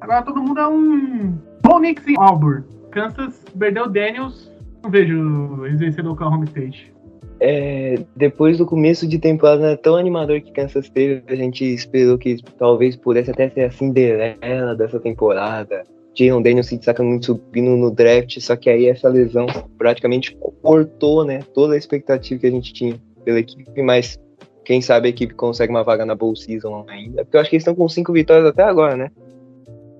[0.00, 2.64] agora todo mundo é um Bonix e Auburn.
[2.90, 4.52] Kansas perdeu Daniels.
[4.82, 6.94] Não vejo eles vencendo o Oklahoma State
[7.40, 12.36] é, depois do começo de temporada tão animador que Kansas teve, a gente esperou que
[12.58, 15.84] talvez pudesse até ser a Cinderela dessa temporada,
[16.14, 21.24] Jalen Daniels se destaca muito subindo no draft, só que aí essa lesão praticamente cortou,
[21.24, 24.18] né, toda a expectativa que a gente tinha pela equipe, mas
[24.64, 27.56] quem sabe a equipe consegue uma vaga na Bowl Season ainda, porque eu acho que
[27.56, 29.10] eles estão com cinco vitórias até agora, né?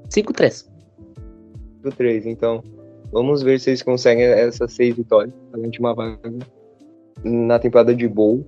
[0.09, 0.67] 5-3.
[1.85, 2.63] 5-3, então
[3.13, 6.19] vamos ver se eles conseguem essas seis vitórias, gente uma vaga
[7.23, 8.45] na temporada de Bowl,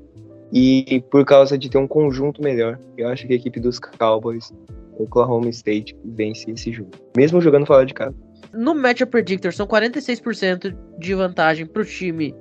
[0.52, 4.52] e por causa de ter um conjunto melhor, eu acho que a equipe dos Cowboys
[4.98, 6.90] Oklahoma State vence esse jogo.
[7.16, 8.14] Mesmo jogando fora de casa.
[8.52, 12.34] No Matchup Predictor, são 46% de vantagem pro time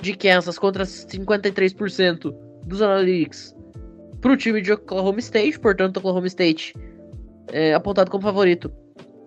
[0.00, 2.34] de Kansas contra 53%
[2.64, 3.56] dos Analytics
[4.20, 5.58] pro time de Oklahoma State.
[5.58, 6.74] Portanto, Oklahoma State
[7.52, 8.72] é apontado como favorito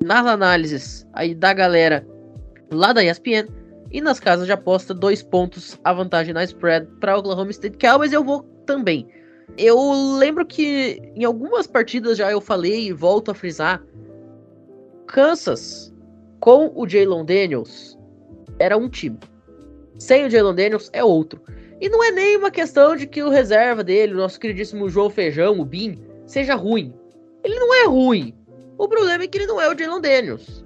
[0.04, 2.06] nas análises aí da galera
[2.72, 3.48] lá da ESPN.
[3.92, 8.12] E nas casas de aposta, dois pontos a vantagem na spread para Oklahoma State Cowboys.
[8.12, 9.08] Eu vou também
[9.58, 13.82] eu lembro que em algumas partidas já eu falei e volto a frisar.
[15.08, 15.94] Kansas
[16.40, 17.98] com o Jalen Daniels
[18.60, 19.20] era um time.
[19.98, 21.42] Sem o Jalen Daniels é outro.
[21.86, 25.08] E não é nem uma questão de que o reserva dele, o nosso queridíssimo João
[25.08, 26.92] Feijão, o Bin, seja ruim.
[27.44, 28.34] Ele não é ruim.
[28.76, 30.66] O problema é que ele não é o Jalen Daniels.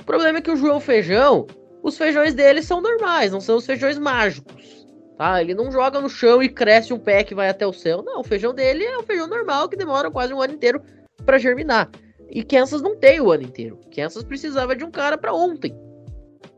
[0.00, 1.48] O problema é que o João Feijão,
[1.82, 4.86] os feijões dele são normais, não são os feijões mágicos.
[5.18, 5.40] Tá?
[5.40, 8.00] Ele não joga no chão e cresce um pé que vai até o céu.
[8.00, 10.80] Não, o feijão dele é um feijão normal que demora quase um ano inteiro
[11.26, 11.90] para germinar.
[12.30, 13.80] E Kansas não tem o ano inteiro.
[13.92, 15.76] Kansas precisava de um cara para ontem.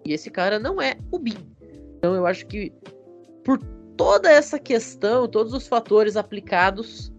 [0.05, 1.39] E esse cara não é o Bin.
[1.97, 2.71] Então eu acho que
[3.43, 3.59] por
[3.97, 7.13] toda essa questão, todos os fatores aplicados,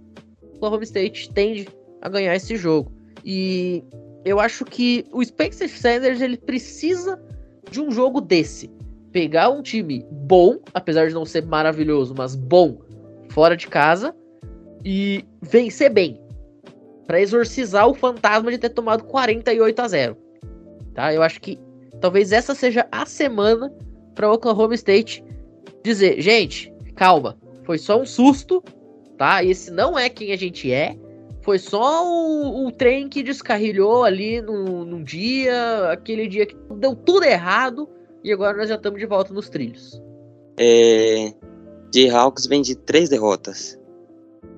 [0.59, 1.67] o Home State tende
[2.01, 2.91] a ganhar esse jogo.
[3.23, 3.84] E
[4.23, 7.21] eu acho que o Spencer Sanders ele precisa
[7.69, 8.69] de um jogo desse
[9.11, 12.82] pegar um time bom, apesar de não ser maravilhoso, mas bom,
[13.30, 14.13] fora de casa,
[14.84, 16.21] e vencer bem.
[17.07, 20.17] para exorcizar o fantasma de ter tomado 48 a 0.
[20.93, 21.13] Tá?
[21.13, 21.59] Eu acho que
[22.01, 23.71] talvez essa seja a semana
[24.15, 25.23] para Oklahoma State
[25.86, 28.64] dizer, gente, calma, foi só um susto,
[29.18, 29.44] tá?
[29.44, 30.98] Esse não é quem a gente é.
[31.42, 36.96] Foi só o, o trem que descarrilhou ali no, num dia, aquele dia que deu
[36.96, 37.88] tudo errado
[38.24, 40.02] e agora nós já estamos de volta nos trilhos.
[40.58, 41.32] É,
[42.12, 43.80] Hawks vem de três derrotas.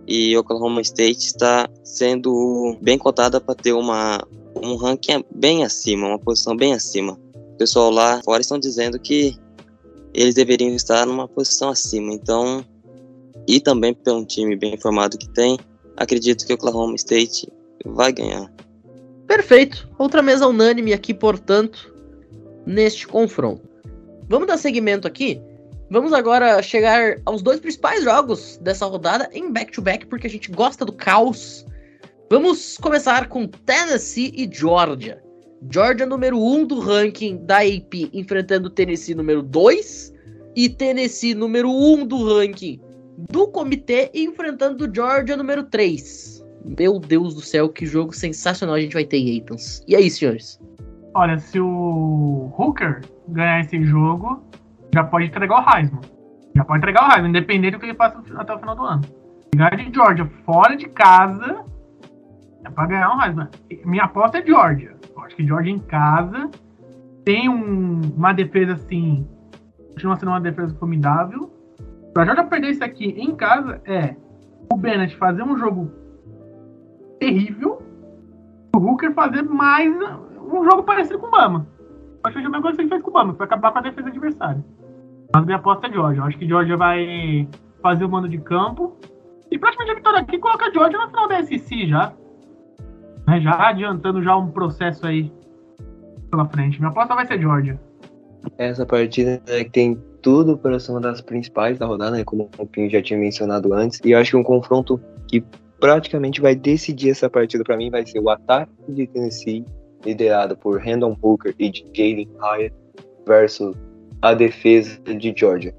[0.07, 4.25] E Oklahoma State está sendo bem cotada para ter uma,
[4.55, 7.19] um ranking bem acima, uma posição bem acima.
[7.35, 9.37] O pessoal lá fora estão dizendo que
[10.17, 12.11] eles deveriam estar numa posição acima.
[12.11, 12.65] Então,
[13.47, 15.57] e também pelo time bem formado que tem,
[15.95, 17.47] acredito que Oklahoma State
[17.85, 18.51] vai ganhar.
[19.27, 19.87] Perfeito.
[19.97, 21.93] Outra mesa unânime aqui, portanto
[22.65, 23.61] neste confronto.
[24.27, 25.41] Vamos dar seguimento aqui.
[25.89, 30.51] Vamos agora chegar aos dois principais jogos dessa rodada em back-to-back, -back, porque a gente
[30.51, 31.65] gosta do caos.
[32.29, 35.23] Vamos começar com Tennessee e Georgia.
[35.71, 40.13] Georgia número 1 um do ranking da AP enfrentando Tennessee número 2
[40.55, 42.79] e Tennessee número 1 um do ranking
[43.29, 46.45] do comitê enfrentando Georgia número 3.
[46.77, 49.83] Meu Deus do céu, que jogo sensacional a gente vai ter, Eitans.
[49.87, 50.59] E aí, senhores?
[51.13, 54.43] Olha, se o Hooker ganhar esse jogo,
[54.93, 56.01] já pode entregar o Heisman.
[56.55, 59.01] Já pode entregar o Heisman, independente do que ele faça até o final do ano.
[59.55, 61.63] Ganhar de Georgia fora de casa
[62.63, 63.49] é pra ganhar um Heisman.
[63.85, 64.95] Minha aposta é Georgia.
[65.27, 66.49] Acho que Georgia em casa
[67.25, 69.27] tem um, uma defesa assim.
[69.89, 71.51] Continua sendo uma defesa formidável.
[72.13, 74.15] Pra Georgia perder isso aqui em casa é
[74.71, 75.91] o Bennett fazer um jogo
[77.19, 77.81] terrível.
[78.73, 81.67] O Hooker fazer mais um jogo parecido com o Bama.
[82.23, 83.73] Acho que é a mesma coisa que ele fez com o Bama, que foi acabar
[83.73, 84.63] com a defesa adversária.
[85.35, 86.23] Mas minha aposta é Georgia.
[86.23, 87.47] Acho que Georgia vai
[87.81, 88.95] fazer o mando de campo.
[89.51, 92.13] E praticamente a vitória aqui coloca a Georgia na final da SEC já.
[93.27, 95.31] Né, já adiantando já um processo aí
[96.31, 96.79] pela frente.
[96.79, 97.79] Minha aposta vai ser Georgia.
[98.57, 102.65] Essa partida né, tem tudo para ser uma das principais da rodada, né, como o
[102.65, 103.99] Pinho já tinha mencionado antes.
[104.03, 105.43] E eu acho que um confronto que
[105.79, 109.65] praticamente vai decidir essa partida para mim vai ser o ataque de Tennessee
[110.05, 112.73] liderado por Randall Hooker e Jalen Hyatt,
[113.25, 113.75] versus
[114.21, 115.75] a defesa de Georgia.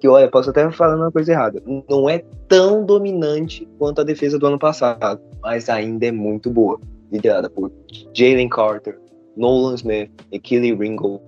[0.00, 4.38] Que olha, posso até falar uma coisa errada, não é tão dominante quanto a defesa
[4.38, 6.80] do ano passado, mas ainda é muito boa,
[7.10, 7.72] liderada por
[8.14, 8.98] Jalen Carter,
[9.36, 11.20] Nolan Smith e Kelly Ringo.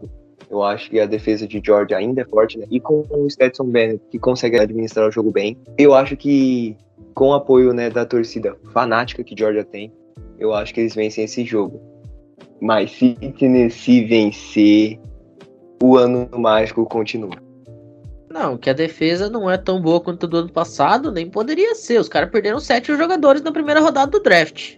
[0.48, 2.66] Eu acho que a defesa de Georgia ainda é forte, né?
[2.70, 5.56] E com o Stetson Bennett, que consegue administrar o jogo bem.
[5.78, 6.76] Eu acho que
[7.14, 9.92] com o apoio né, da torcida fanática que Georgia tem,
[10.38, 11.80] eu acho que eles vencem esse jogo.
[12.60, 14.98] Mas se Tennessee vencer,
[15.82, 17.36] o ano mágico continua.
[18.30, 22.00] Não, que a defesa não é tão boa quanto do ano passado, nem poderia ser.
[22.00, 24.76] Os caras perderam sete jogadores na primeira rodada do draft.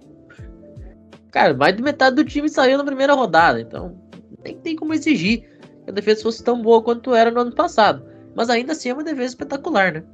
[1.30, 3.94] Cara, mais de metade do time saiu na primeira rodada, então
[4.42, 5.42] nem tem como exigir
[5.84, 8.02] que a defesa fosse tão boa quanto era no ano passado.
[8.34, 10.04] Mas ainda assim é uma defesa espetacular, né?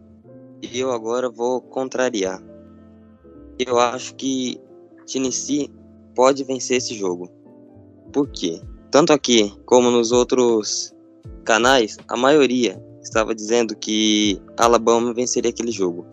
[0.61, 2.43] E eu agora vou contrariar.
[3.57, 4.61] Eu acho que
[5.07, 5.70] Tennessee
[6.14, 7.30] pode vencer esse jogo.
[8.12, 8.61] Por quê?
[8.91, 10.93] Tanto aqui como nos outros
[11.45, 16.06] canais, a maioria estava dizendo que Alabama venceria aquele jogo.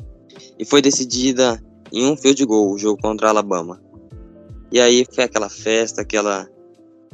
[0.58, 3.82] E foi decidida em um field goal o jogo contra Alabama.
[4.72, 6.50] E aí foi aquela festa, aquela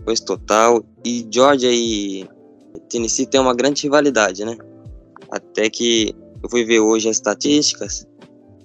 [0.03, 0.83] coisa total.
[1.03, 2.27] E Georgia e
[2.89, 4.57] Tennessee tem uma grande rivalidade, né?
[5.29, 8.07] Até que eu fui ver hoje as estatísticas.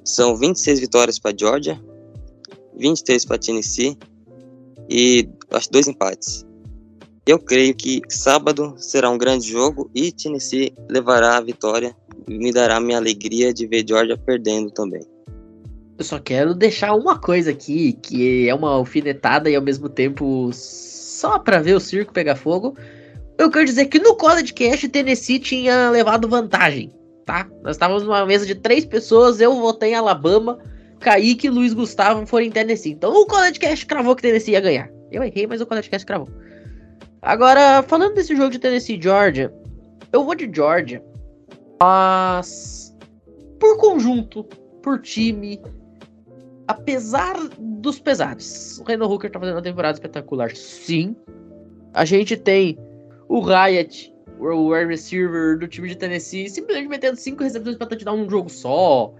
[0.04, 1.80] São 26 vitórias para Georgia,
[2.78, 3.98] 23 para Tennessee
[4.88, 6.45] e acho dois empates.
[7.26, 11.94] Eu creio que sábado será um grande jogo e Tennessee levará a vitória
[12.28, 15.06] me dará minha alegria de ver Georgia perdendo também.
[15.98, 20.50] Eu só quero deixar uma coisa aqui, que é uma alfinetada e ao mesmo tempo
[20.52, 22.76] só para ver o circo pegar fogo.
[23.38, 26.92] Eu quero dizer que no College Cash Tennessee tinha levado vantagem,
[27.24, 27.48] tá?
[27.62, 30.58] Nós estávamos numa mesa de três pessoas, eu votei em Alabama,
[31.00, 32.92] Kaique e Luiz Gustavo foram em Tennessee.
[32.92, 34.90] Então o College Cash cravou que Tennessee ia ganhar.
[35.10, 36.28] Eu errei, mas o College Cash cravou.
[37.26, 39.52] Agora, falando desse jogo de Tennessee e Georgia,
[40.12, 41.04] eu vou de Georgia,
[41.82, 42.96] mas
[43.58, 44.44] por conjunto,
[44.80, 45.60] por time,
[46.68, 51.16] apesar dos pesares, o Randall Hooker tá fazendo uma temporada espetacular, sim.
[51.92, 52.78] A gente tem
[53.28, 58.12] o Riot, o wide receiver do time de Tennessee, simplesmente metendo cinco recepções para dar
[58.12, 59.12] um jogo só.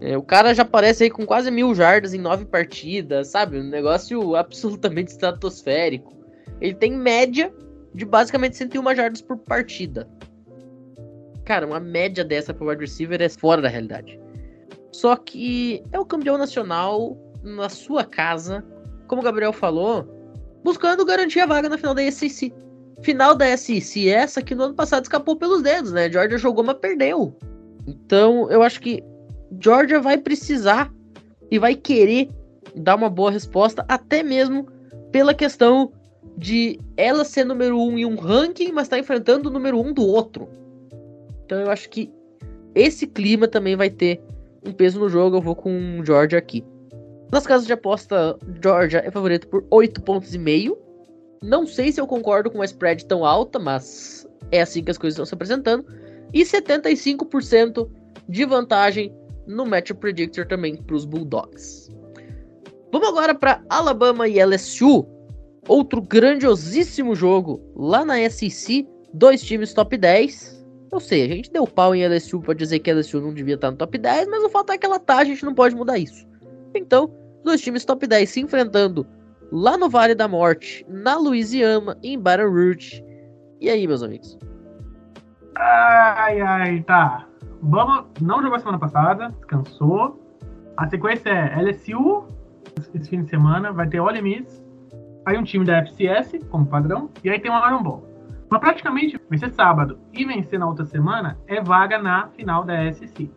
[0.00, 3.60] É, o cara já aparece aí com quase mil jardas em nove partidas, sabe?
[3.60, 6.16] Um negócio absolutamente estratosférico.
[6.60, 7.52] Ele tem média
[7.94, 10.08] de basicamente 101 jardas por partida.
[11.44, 14.18] Cara, uma média dessa pro wide receiver é fora da realidade.
[14.92, 18.64] Só que é o campeão nacional na sua casa,
[19.06, 20.06] como o Gabriel falou,
[20.64, 22.52] buscando garantir a vaga na final da SEC.
[23.02, 26.10] Final da SEC essa que no ano passado escapou pelos dedos, né?
[26.10, 27.36] Georgia jogou, mas perdeu.
[27.86, 29.04] Então, eu acho que
[29.60, 30.92] Georgia vai precisar
[31.50, 32.28] e vai querer
[32.74, 34.66] dar uma boa resposta, até mesmo
[35.12, 35.92] pela questão
[36.36, 40.02] de ela ser número um em um ranking, mas tá enfrentando o número um do
[40.02, 40.48] outro.
[41.44, 42.12] Então eu acho que
[42.74, 44.20] esse clima também vai ter
[44.64, 45.36] um peso no jogo.
[45.36, 46.64] Eu vou com Georgia aqui.
[47.32, 50.78] Nas casas de aposta, Georgia é favorito por 8 pontos e meio.
[51.42, 54.98] Não sei se eu concordo com uma spread tão alta, mas é assim que as
[54.98, 55.86] coisas estão se apresentando.
[56.32, 57.88] E 75%
[58.28, 59.14] de vantagem
[59.46, 61.90] no Match Predictor também para os Bulldogs.
[62.92, 65.06] Vamos agora para Alabama e LSU.
[65.68, 70.56] Outro grandiosíssimo jogo lá na SEC, dois times top 10.
[70.92, 73.70] Eu sei, a gente deu pau em LSU para dizer que LSU não devia estar
[73.70, 75.98] no top 10, mas o fato é que ela tá, a gente não pode mudar
[75.98, 76.26] isso.
[76.74, 77.12] Então,
[77.44, 79.06] dois times top 10 se enfrentando
[79.50, 83.04] lá no Vale da Morte, na Louisiana, em Baton Rouge.
[83.60, 84.38] E aí, meus amigos?
[85.56, 87.26] Ai, ai, tá.
[87.62, 90.22] Vamos, não jogou semana passada, descansou.
[90.76, 92.26] A sequência é LSU
[92.94, 94.62] esse fim de semana, vai ter Ole Miss,
[95.26, 98.06] aí um time da FCS, como padrão, e aí tem o Iron Ball.
[98.48, 103.28] Mas praticamente vencer sábado e vencer na outra semana é vaga na final da SEC.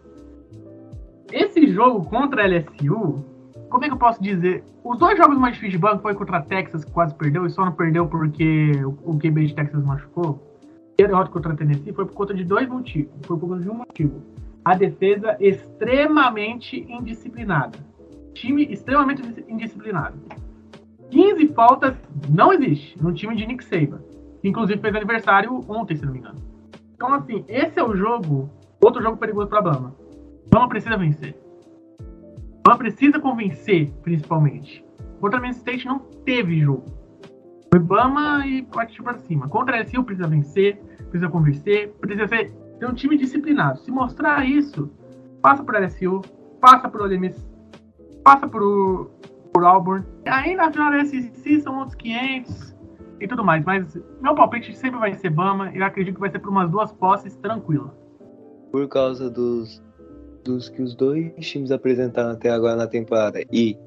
[1.31, 3.25] Esse jogo contra a LSU,
[3.69, 4.63] como é que eu posso dizer?
[4.83, 7.49] Os dois jogos mais difíceis de banco foi contra a Texas, que quase perdeu, e
[7.49, 8.71] só não perdeu porque
[9.03, 10.47] o QB de Texas machucou.
[10.97, 13.11] E a derrota contra a Tennessee foi por conta de dois motivos.
[13.25, 14.21] Foi por conta de um motivo.
[14.65, 17.79] A defesa extremamente indisciplinada.
[18.33, 20.19] Time extremamente indisciplinado.
[21.09, 21.95] 15 faltas
[22.29, 24.01] não existe no time de Nick Saban.
[24.43, 26.39] Inclusive fez aniversário ontem, se não me engano.
[26.95, 28.49] Então, assim, esse é o jogo,
[28.81, 29.95] outro jogo perigoso para Bama.
[30.51, 31.35] Bama precisa vencer.
[32.65, 34.85] Bama precisa convencer, principalmente.
[35.19, 36.85] Contra Minas State não teve jogo.
[37.71, 39.47] Foi Bama e partiu para cima.
[39.47, 40.77] Contra a LSU precisa vencer,
[41.09, 43.79] precisa convencer, precisa ser, ter um time disciplinado.
[43.79, 44.89] Se mostrar isso,
[45.41, 46.21] passa por LSU,
[46.59, 47.33] passa por Ole
[48.23, 49.11] passa por
[49.59, 50.05] por Auburn.
[50.25, 52.75] Aí na final da SEC são outros 500
[53.19, 53.63] e tudo mais.
[53.65, 55.71] Mas meu palpite sempre vai ser Bama.
[55.75, 57.93] Eu acredito que vai ser por umas duas posses tranquila.
[58.71, 59.83] Por causa dos,
[60.43, 63.77] dos que os dois times apresentaram até agora na temporada e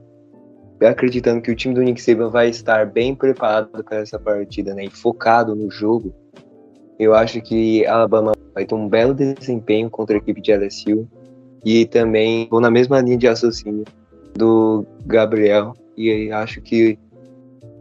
[0.84, 4.86] acreditando que o time do Nick Saban vai estar bem preparado para essa partida, né,
[4.86, 6.12] e focado no jogo,
[6.98, 11.08] eu acho que a Alabama vai ter um belo desempenho contra a equipe de LSU
[11.64, 13.84] e também vou na mesma linha de raciocínio
[14.35, 15.74] do Gabriel.
[15.97, 16.99] E acho que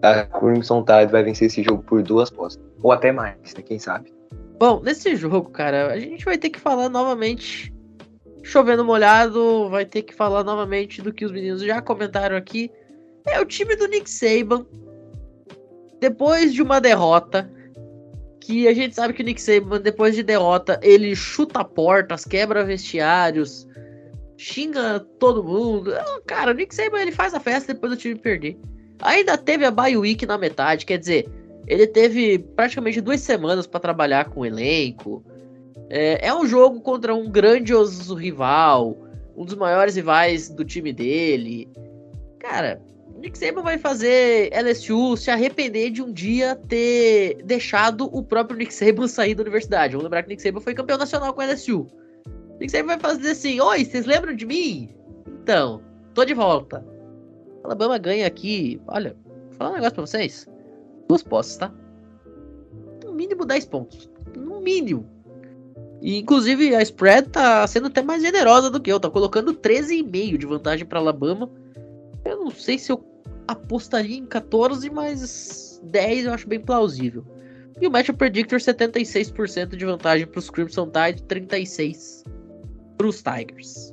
[0.01, 2.63] a Crimson Tide vai vencer esse jogo por duas postas.
[2.81, 3.61] Ou até mais, né?
[3.63, 4.11] Quem sabe?
[4.59, 7.73] Bom, nesse jogo, cara, a gente vai ter que falar novamente.
[8.43, 12.71] Chovendo molhado, vai ter que falar novamente do que os meninos já comentaram aqui.
[13.27, 14.65] É o time do Nick Saban.
[15.99, 17.51] Depois de uma derrota,
[18.39, 22.65] que a gente sabe que o Nick Saban, depois de derrota, ele chuta portas, quebra
[22.65, 23.67] vestiários,
[24.41, 25.91] xinga todo mundo.
[26.25, 28.57] Cara, o Nick Saban ele faz a festa depois do time perder.
[29.01, 31.29] Ainda teve a bye week na metade, quer dizer,
[31.67, 35.23] ele teve praticamente duas semanas para trabalhar com o elenco.
[35.89, 38.97] É, é um jogo contra um grandioso rival,
[39.35, 41.69] um dos maiores rivais do time dele.
[42.39, 42.81] Cara,
[43.19, 48.73] Nick Saban vai fazer LSU se arrepender de um dia ter deixado o próprio Nick
[48.73, 49.93] Saban sair da universidade.
[49.93, 51.87] Vamos lembrar que Nick Saban foi campeão nacional com LSU.
[52.61, 54.93] Nick Saban vai fazer assim: Oi, vocês lembram de mim?
[55.41, 55.81] Então,
[56.13, 56.85] tô de volta.
[57.63, 58.79] Alabama ganha aqui.
[58.87, 60.47] Olha, vou falar um negócio pra vocês:
[61.07, 61.73] duas posses, tá?
[63.03, 64.07] No mínimo 10 pontos.
[64.37, 65.09] No mínimo.
[66.03, 68.99] E, inclusive, a spread tá sendo até mais generosa do que eu.
[68.99, 71.49] Tá colocando 13,5 de vantagem para Alabama.
[72.23, 73.03] Eu não sei se eu
[73.47, 77.25] apostaria em 14, mas 10 eu acho bem plausível.
[77.81, 82.23] E o Match Predictor 76% de vantagem para os Crimson Tide, 36
[83.01, 83.91] para os Tigers.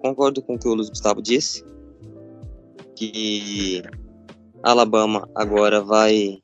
[0.00, 1.64] Concordo com o que o Luiz Gustavo disse,
[2.94, 3.82] que
[4.62, 6.38] Alabama agora vai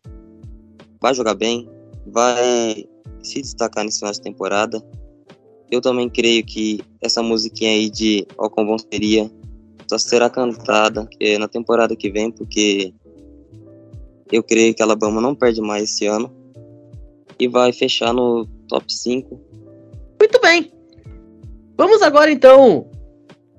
[1.01, 1.70] vai jogar bem,
[2.07, 2.89] vai
[3.22, 4.82] se destacar nesse final de temporada.
[5.70, 9.30] Eu também creio que essa musiquinha aí de Bom Seria
[9.89, 12.93] só será cantada é na temporada que vem, porque
[14.32, 16.34] eu creio que Alabama não perde mais esse ano
[17.39, 19.41] e vai fechar no top 5.
[20.20, 20.75] Muito bem.
[21.76, 22.90] Vamos agora então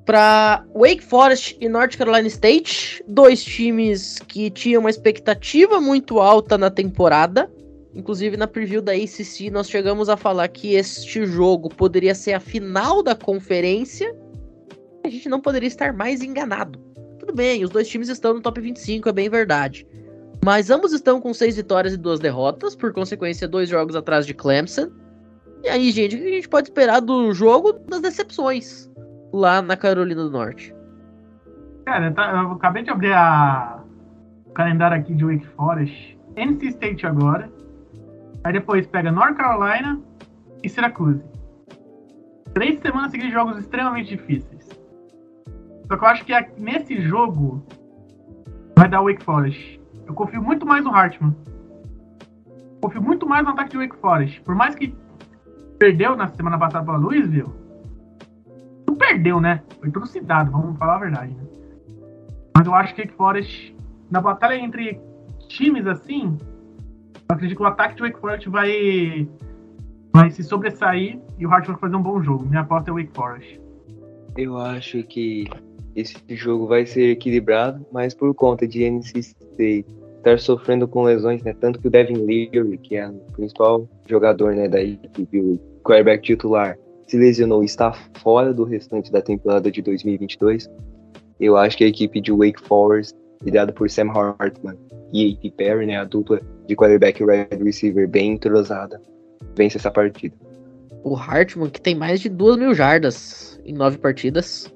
[0.05, 6.57] para Wake Forest e North Carolina State, dois times que tinham uma expectativa muito alta
[6.57, 7.51] na temporada.
[7.93, 12.39] Inclusive na preview da ACC nós chegamos a falar que este jogo poderia ser a
[12.39, 14.15] final da conferência
[15.07, 16.80] a gente não poderia estar mais enganado.
[17.20, 19.88] Tudo bem, os dois times estão no top 25, é bem verdade.
[20.43, 24.34] Mas ambos estão com seis vitórias e duas derrotas, por consequência, dois jogos atrás de
[24.34, 24.89] Clemson.
[25.64, 28.89] E aí, gente, o que a gente pode esperar do jogo das decepções
[29.34, 30.74] lá na Carolina do Norte?
[31.86, 33.82] Cara, tá, eu acabei de abrir a...
[34.45, 36.18] o calendário aqui de Wake Forest.
[36.36, 37.51] NC State agora.
[38.43, 39.99] Aí depois pega North Carolina
[40.64, 41.24] e Syracuse.
[42.53, 44.68] Três semanas seguidas de jogos extremamente difíceis.
[45.88, 47.66] Só que eu acho que nesse jogo
[48.78, 49.82] vai dar Wake Forest.
[50.05, 51.36] Eu confio muito mais no Hartman.
[52.82, 54.41] Confio muito mais no ataque de Wake Forest.
[54.41, 54.95] Por mais que
[55.78, 57.52] perdeu na semana passada para Louisville,
[58.88, 59.62] não perdeu, né?
[59.80, 61.44] Foi tudo cidade, vamos falar a verdade, né?
[62.56, 63.76] Mas eu acho que Wake Forest,
[64.10, 65.00] na batalha entre
[65.48, 66.38] times assim,
[67.30, 69.30] eu acredito que o ataque de Wake Forest vai,
[70.14, 72.46] vai se sobressair e o Hartman vai fazer um bom jogo.
[72.46, 73.62] Minha aposta é Wake Forest.
[74.36, 75.48] Eu acho que
[75.96, 81.56] esse jogo vai ser equilibrado, mas por conta de NC State sofrendo com lesões, né?
[81.60, 86.24] Tanto que o Devin Leary, que é o principal jogador né, da equipe, o quarterback
[86.24, 90.70] titular, se lesionou e está fora do restante da temporada de 2022.
[91.40, 94.76] Eu acho que a equipe de Wake Forest, liderada por Sam Hartman
[95.14, 95.52] e A.T.
[95.52, 99.00] Perry, né, a dupla de quarterback e wide receiver bem entrosada,
[99.56, 100.36] vence essa partida.
[101.04, 104.74] O Hartman, que tem mais de duas mil jardas em nove partidas,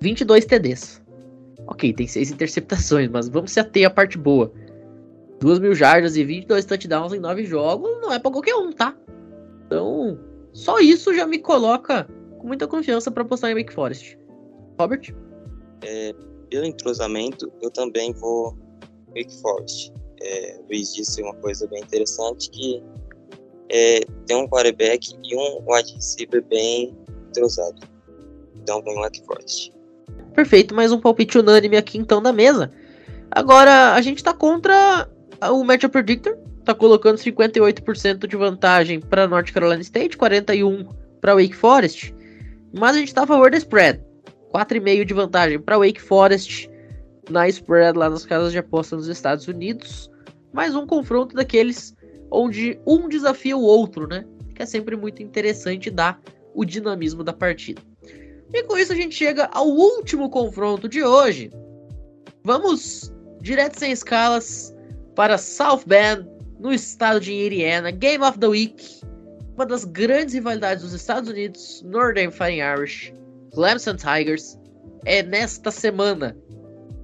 [0.00, 1.02] 22 TDs.
[1.66, 4.52] Ok, tem 6 interceptações, mas vamos se ater à parte boa.
[5.40, 8.96] 2 mil jardas e 22 touchdowns em 9 jogos não é pra qualquer um, tá?
[9.66, 10.18] Então,
[10.52, 12.08] só isso já me coloca
[12.38, 14.18] com muita confiança para apostar em Wake Forest.
[14.78, 15.14] Robert?
[15.82, 16.14] É,
[16.50, 18.56] pelo entrosamento, eu também vou
[19.08, 19.92] Wake Forest.
[20.22, 22.82] É, o Luiz disse uma coisa bem interessante que
[23.70, 26.96] é, tem um quarterback e um wide receiver bem
[27.28, 27.80] entrosado.
[28.54, 29.72] Então vem Wake Forest.
[30.34, 32.72] Perfeito, mais um palpite unânime aqui então da mesa.
[33.30, 35.08] Agora, a gente tá contra
[35.50, 40.88] o Matchup Predictor, tá colocando 58% de vantagem para North Carolina State, 41
[41.20, 42.14] para Wake Forest,
[42.72, 44.00] mas a gente tá a favor da spread.
[44.52, 46.70] 4,5 de vantagem para Wake Forest
[47.28, 50.10] na spread lá nas casas de aposta nos Estados Unidos.
[50.52, 51.94] Mais um confronto daqueles
[52.30, 54.24] onde um desafia o outro, né?
[54.54, 56.20] Que é sempre muito interessante dar
[56.54, 57.82] o dinamismo da partida.
[58.52, 61.50] E com isso a gente chega ao último confronto de hoje.
[62.44, 64.73] Vamos direto sem escalas
[65.14, 69.00] para South Bend, no estado de Indiana, Game of the Week,
[69.54, 73.12] uma das grandes rivalidades dos Estados Unidos, Northern Fighting Irish,
[73.52, 74.58] Clemson Tigers.
[75.04, 76.36] É nesta semana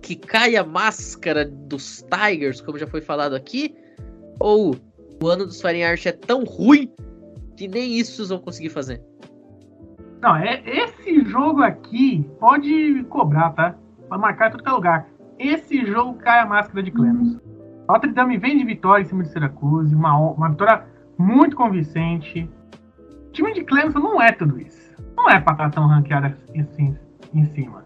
[0.02, 3.74] que cai a máscara dos Tigers, como já foi falado aqui,
[4.38, 4.74] ou
[5.22, 6.90] o ano dos Fighting Irish é tão ruim
[7.56, 9.02] que nem isso vão conseguir fazer.
[10.22, 13.74] Não, é, esse jogo aqui pode cobrar, tá?
[14.08, 15.06] Vai marcar em todo lugar.
[15.38, 17.49] esse jogo cai a máscara de Clemson.
[17.90, 20.84] Notre Dame vem de vitória em cima de Syracuse, uma, uma vitória
[21.18, 22.48] muito convincente.
[23.26, 24.94] O time de Clemson não é tudo isso.
[25.16, 26.26] Não é pra estar tão ranqueado
[26.56, 26.96] assim
[27.34, 27.84] em cima.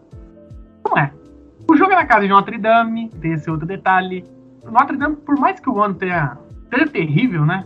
[0.87, 1.11] Não é.
[1.67, 4.27] O jogo é na casa de Notre Dame, tem esse outro detalhe.
[4.71, 6.37] Notre Dame, por mais que o ano tenha,
[6.69, 7.65] tenha terrível, né?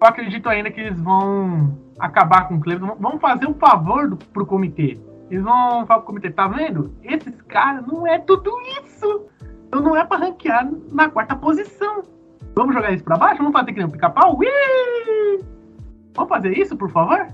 [0.00, 2.96] Eu acredito ainda que eles vão acabar com o Cleveland.
[3.00, 4.98] Vão fazer um favor do, pro comitê.
[5.30, 6.96] Eles vão falar pro comitê, tá vendo?
[7.04, 8.50] Esses caras não é tudo
[8.82, 9.28] isso.
[9.68, 12.02] Então não é pra ranquear na quarta posição.
[12.56, 13.38] Vamos jogar isso pra baixo?
[13.38, 14.38] Vamos fazer que nem um pica-pau?
[16.14, 17.28] Vamos fazer isso, por favor?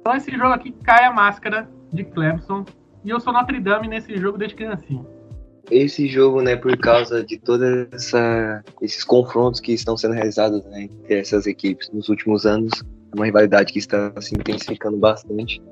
[0.00, 2.64] Então esse jogo aqui cai a máscara de Clemson.
[3.02, 5.06] E eu sou Notre Dame nesse jogo desde criancinha
[5.70, 7.62] esse jogo, né, por causa de todos
[8.82, 12.72] esses confrontos que estão sendo realizados né, entre essas equipes nos últimos anos,
[13.12, 15.62] é uma rivalidade que está se intensificando bastante.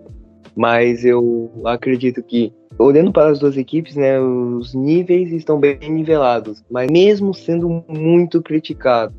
[0.56, 6.62] Mas eu acredito que, olhando para as duas equipes, né, os níveis estão bem nivelados.
[6.70, 9.14] Mas mesmo sendo muito criticado,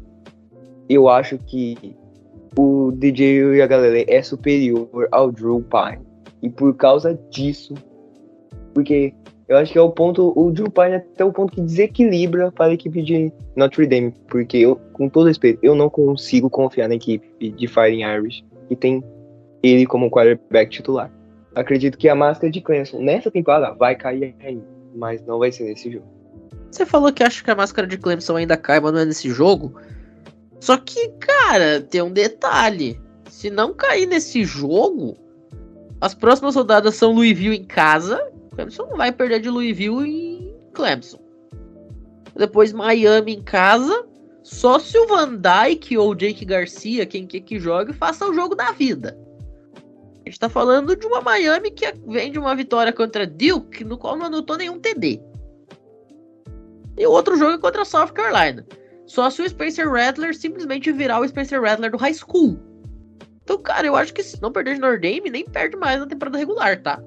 [0.87, 1.95] eu acho que
[2.57, 6.03] o DJ e a galera é superior ao Drew Pine.
[6.41, 7.73] E por causa disso,
[8.73, 9.13] porque
[9.47, 12.51] eu acho que é o ponto, o Drew Pine é até o ponto que desequilibra
[12.51, 16.87] para a equipe de Notre Dame, porque eu, com todo respeito, eu não consigo confiar
[16.87, 19.03] na equipe de Fighting Irish que tem
[19.61, 21.11] ele como quarterback titular.
[21.59, 25.65] Acredito que a máscara de Clemson nessa temporada vai cair ainda, mas não vai ser
[25.65, 26.07] nesse jogo.
[26.71, 29.29] Você falou que acha que a máscara de Clemson ainda cai, mas não é nesse
[29.29, 29.75] jogo.
[30.59, 32.99] Só que, cara, tem um detalhe.
[33.29, 35.17] Se não cair nesse jogo,
[35.99, 38.21] as próximas rodadas são Louisville em casa
[38.59, 41.19] Clemson não vai perder de Louisville e Clemson.
[42.35, 44.05] Depois Miami em casa.
[44.43, 48.33] Só se o Van Dyke ou o Jake Garcia, quem quer que jogue, faça o
[48.33, 49.17] jogo da vida.
[50.29, 53.97] A gente tá falando de uma Miami que vem de uma vitória contra Duke, no
[53.97, 55.19] qual não anotou nenhum TD.
[56.95, 58.63] E o outro jogo é contra South Carolina.
[59.07, 62.59] Só se o Spencer Rattler simplesmente virar o Spencer Rattler do high school.
[63.41, 66.05] Então, cara, eu acho que se não perder de Notre Dame, nem perde mais na
[66.05, 67.01] temporada regular, tá?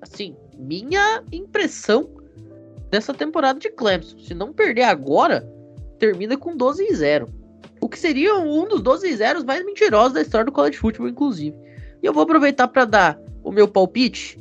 [0.00, 2.08] Assim, minha impressão
[2.88, 4.18] dessa temporada de Clemson.
[4.18, 5.46] Se não perder agora,
[5.98, 7.28] termina com 12 e 0.
[7.82, 11.08] O que seria um dos 12 e 0 mais mentirosos da história do college football,
[11.08, 11.54] inclusive.
[12.02, 14.38] E eu vou aproveitar para dar o meu palpite.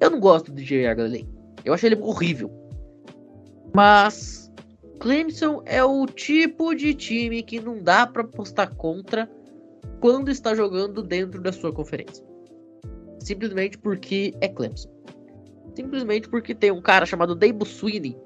[0.00, 0.94] Eu não gosto do J.R.
[0.94, 1.28] Galley.
[1.64, 2.50] Eu acho ele horrível.
[3.74, 4.50] Mas
[4.98, 9.30] Clemson é o tipo de time que não dá para apostar contra
[10.00, 12.24] quando está jogando dentro da sua conferência.
[13.20, 14.88] Simplesmente porque é Clemson.
[15.74, 18.16] Simplesmente porque tem um cara chamado Dave Sweeney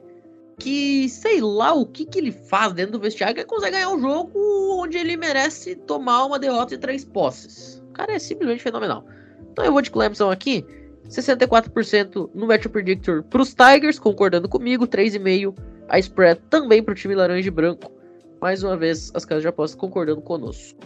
[0.61, 4.01] que sei lá o que, que ele faz dentro do vestiário que consegue ganhar um
[4.01, 4.39] jogo
[4.79, 7.80] onde ele merece tomar uma derrota de três posses.
[8.01, 9.05] Cara é simplesmente fenomenal.
[9.53, 10.65] Então eu vou de Clemson aqui.
[11.07, 14.87] 64% no Match Predictor para os Tigers, concordando comigo.
[14.87, 15.55] 3,5%
[15.87, 17.93] a spread também para o time laranja e branco.
[18.41, 20.81] Mais uma vez, as casas de apostas concordando conosco.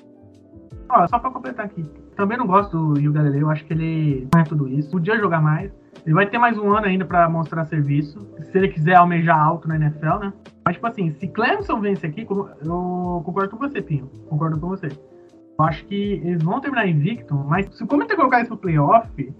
[0.88, 1.86] Ó, só para completar aqui.
[2.16, 3.42] Também não gosto do Rio Galileu.
[3.42, 4.90] Eu acho que ele não é tudo isso.
[4.90, 5.70] Podia jogar mais.
[6.04, 8.18] Ele vai ter mais um ano ainda para mostrar serviço,
[8.50, 10.32] se ele quiser almejar alto na NFL, né?
[10.64, 14.10] Mas, tipo assim, se Clemson vence aqui, eu concordo com você, Pinho.
[14.28, 14.88] Concordo com você.
[15.58, 19.34] Eu acho que eles vão terminar invicto, mas se o Comitê colocar isso no playoff,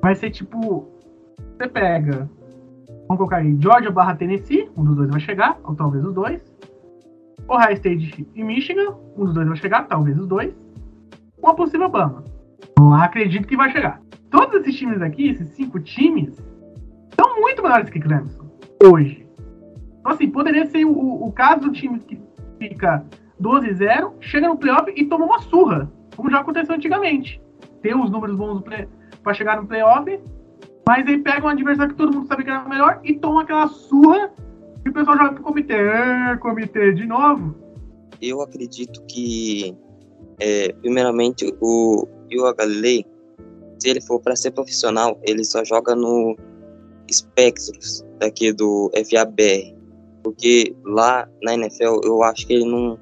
[0.00, 0.88] vai ser tipo.
[1.56, 2.30] Você pega.
[3.08, 6.40] Vamos colocar aí Georgia barra Tennessee, um dos dois vai chegar, ou talvez os dois.
[7.48, 10.52] Ohio State e Michigan, um dos dois vai chegar, talvez os dois.
[11.38, 12.24] Uma possível Bama.
[12.78, 14.00] Eu acredito que vai chegar
[14.30, 16.36] todos esses times aqui, esses cinco times,
[17.18, 18.46] são muito melhores que Clemson
[18.84, 19.26] hoje.
[20.00, 22.20] Então, assim, poderia ser o, o caso do time que
[22.58, 23.04] fica
[23.40, 27.40] 12-0, chega no playoff e toma uma surra, como já aconteceu antigamente.
[27.82, 28.62] Tem os números bons
[29.22, 30.18] para chegar no playoff,
[30.86, 33.68] mas aí pega um adversário que todo mundo sabe que era melhor e toma aquela
[33.68, 34.32] surra
[34.84, 35.74] e o pessoal joga pro comitê.
[35.74, 37.54] É, comitê de novo.
[38.22, 39.76] Eu acredito que,
[40.40, 43.04] é, primeiramente, o Iowa Galilei
[43.78, 46.36] se ele for para ser profissional, ele só joga no
[47.10, 49.74] Spectros daqui do FABR.
[50.22, 52.98] Porque lá na NFL eu acho que ele não,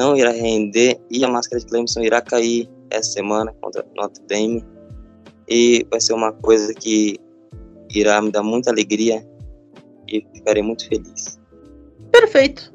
[0.00, 4.64] não irá render e a máscara de Clemson irá cair essa semana contra Notre Dame.
[5.46, 7.18] E vai ser uma coisa que
[7.94, 9.22] irá me dar muita alegria
[10.08, 11.38] e ficarei muito feliz.
[12.10, 12.72] Perfeito.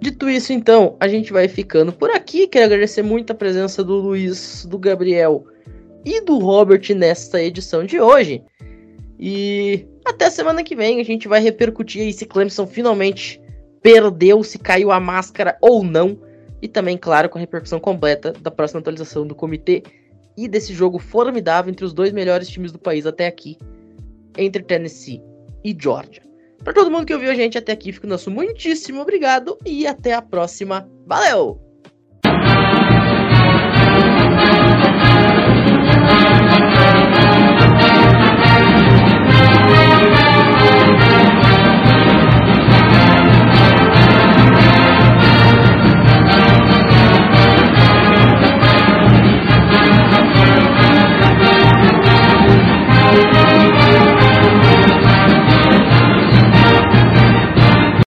[0.00, 2.46] Dito isso, então, a gente vai ficando por aqui.
[2.46, 5.44] Quero agradecer muito a presença do Luiz, do Gabriel
[6.04, 8.40] e do Robert nesta edição de hoje.
[9.18, 13.40] E até semana que vem a gente vai repercutir aí se Clemson finalmente
[13.84, 16.18] perdeu, se caiu a máscara ou não.
[16.62, 19.82] E também, claro, com a repercussão completa da próxima atualização do comitê
[20.34, 23.58] e desse jogo formidável entre os dois melhores times do país até aqui,
[24.38, 25.22] entre Tennessee
[25.62, 26.22] e Georgia.
[26.64, 30.14] Para todo mundo que ouviu a gente até aqui, fico nosso muitíssimo obrigado e até
[30.14, 30.88] a próxima.
[31.06, 31.63] Valeu!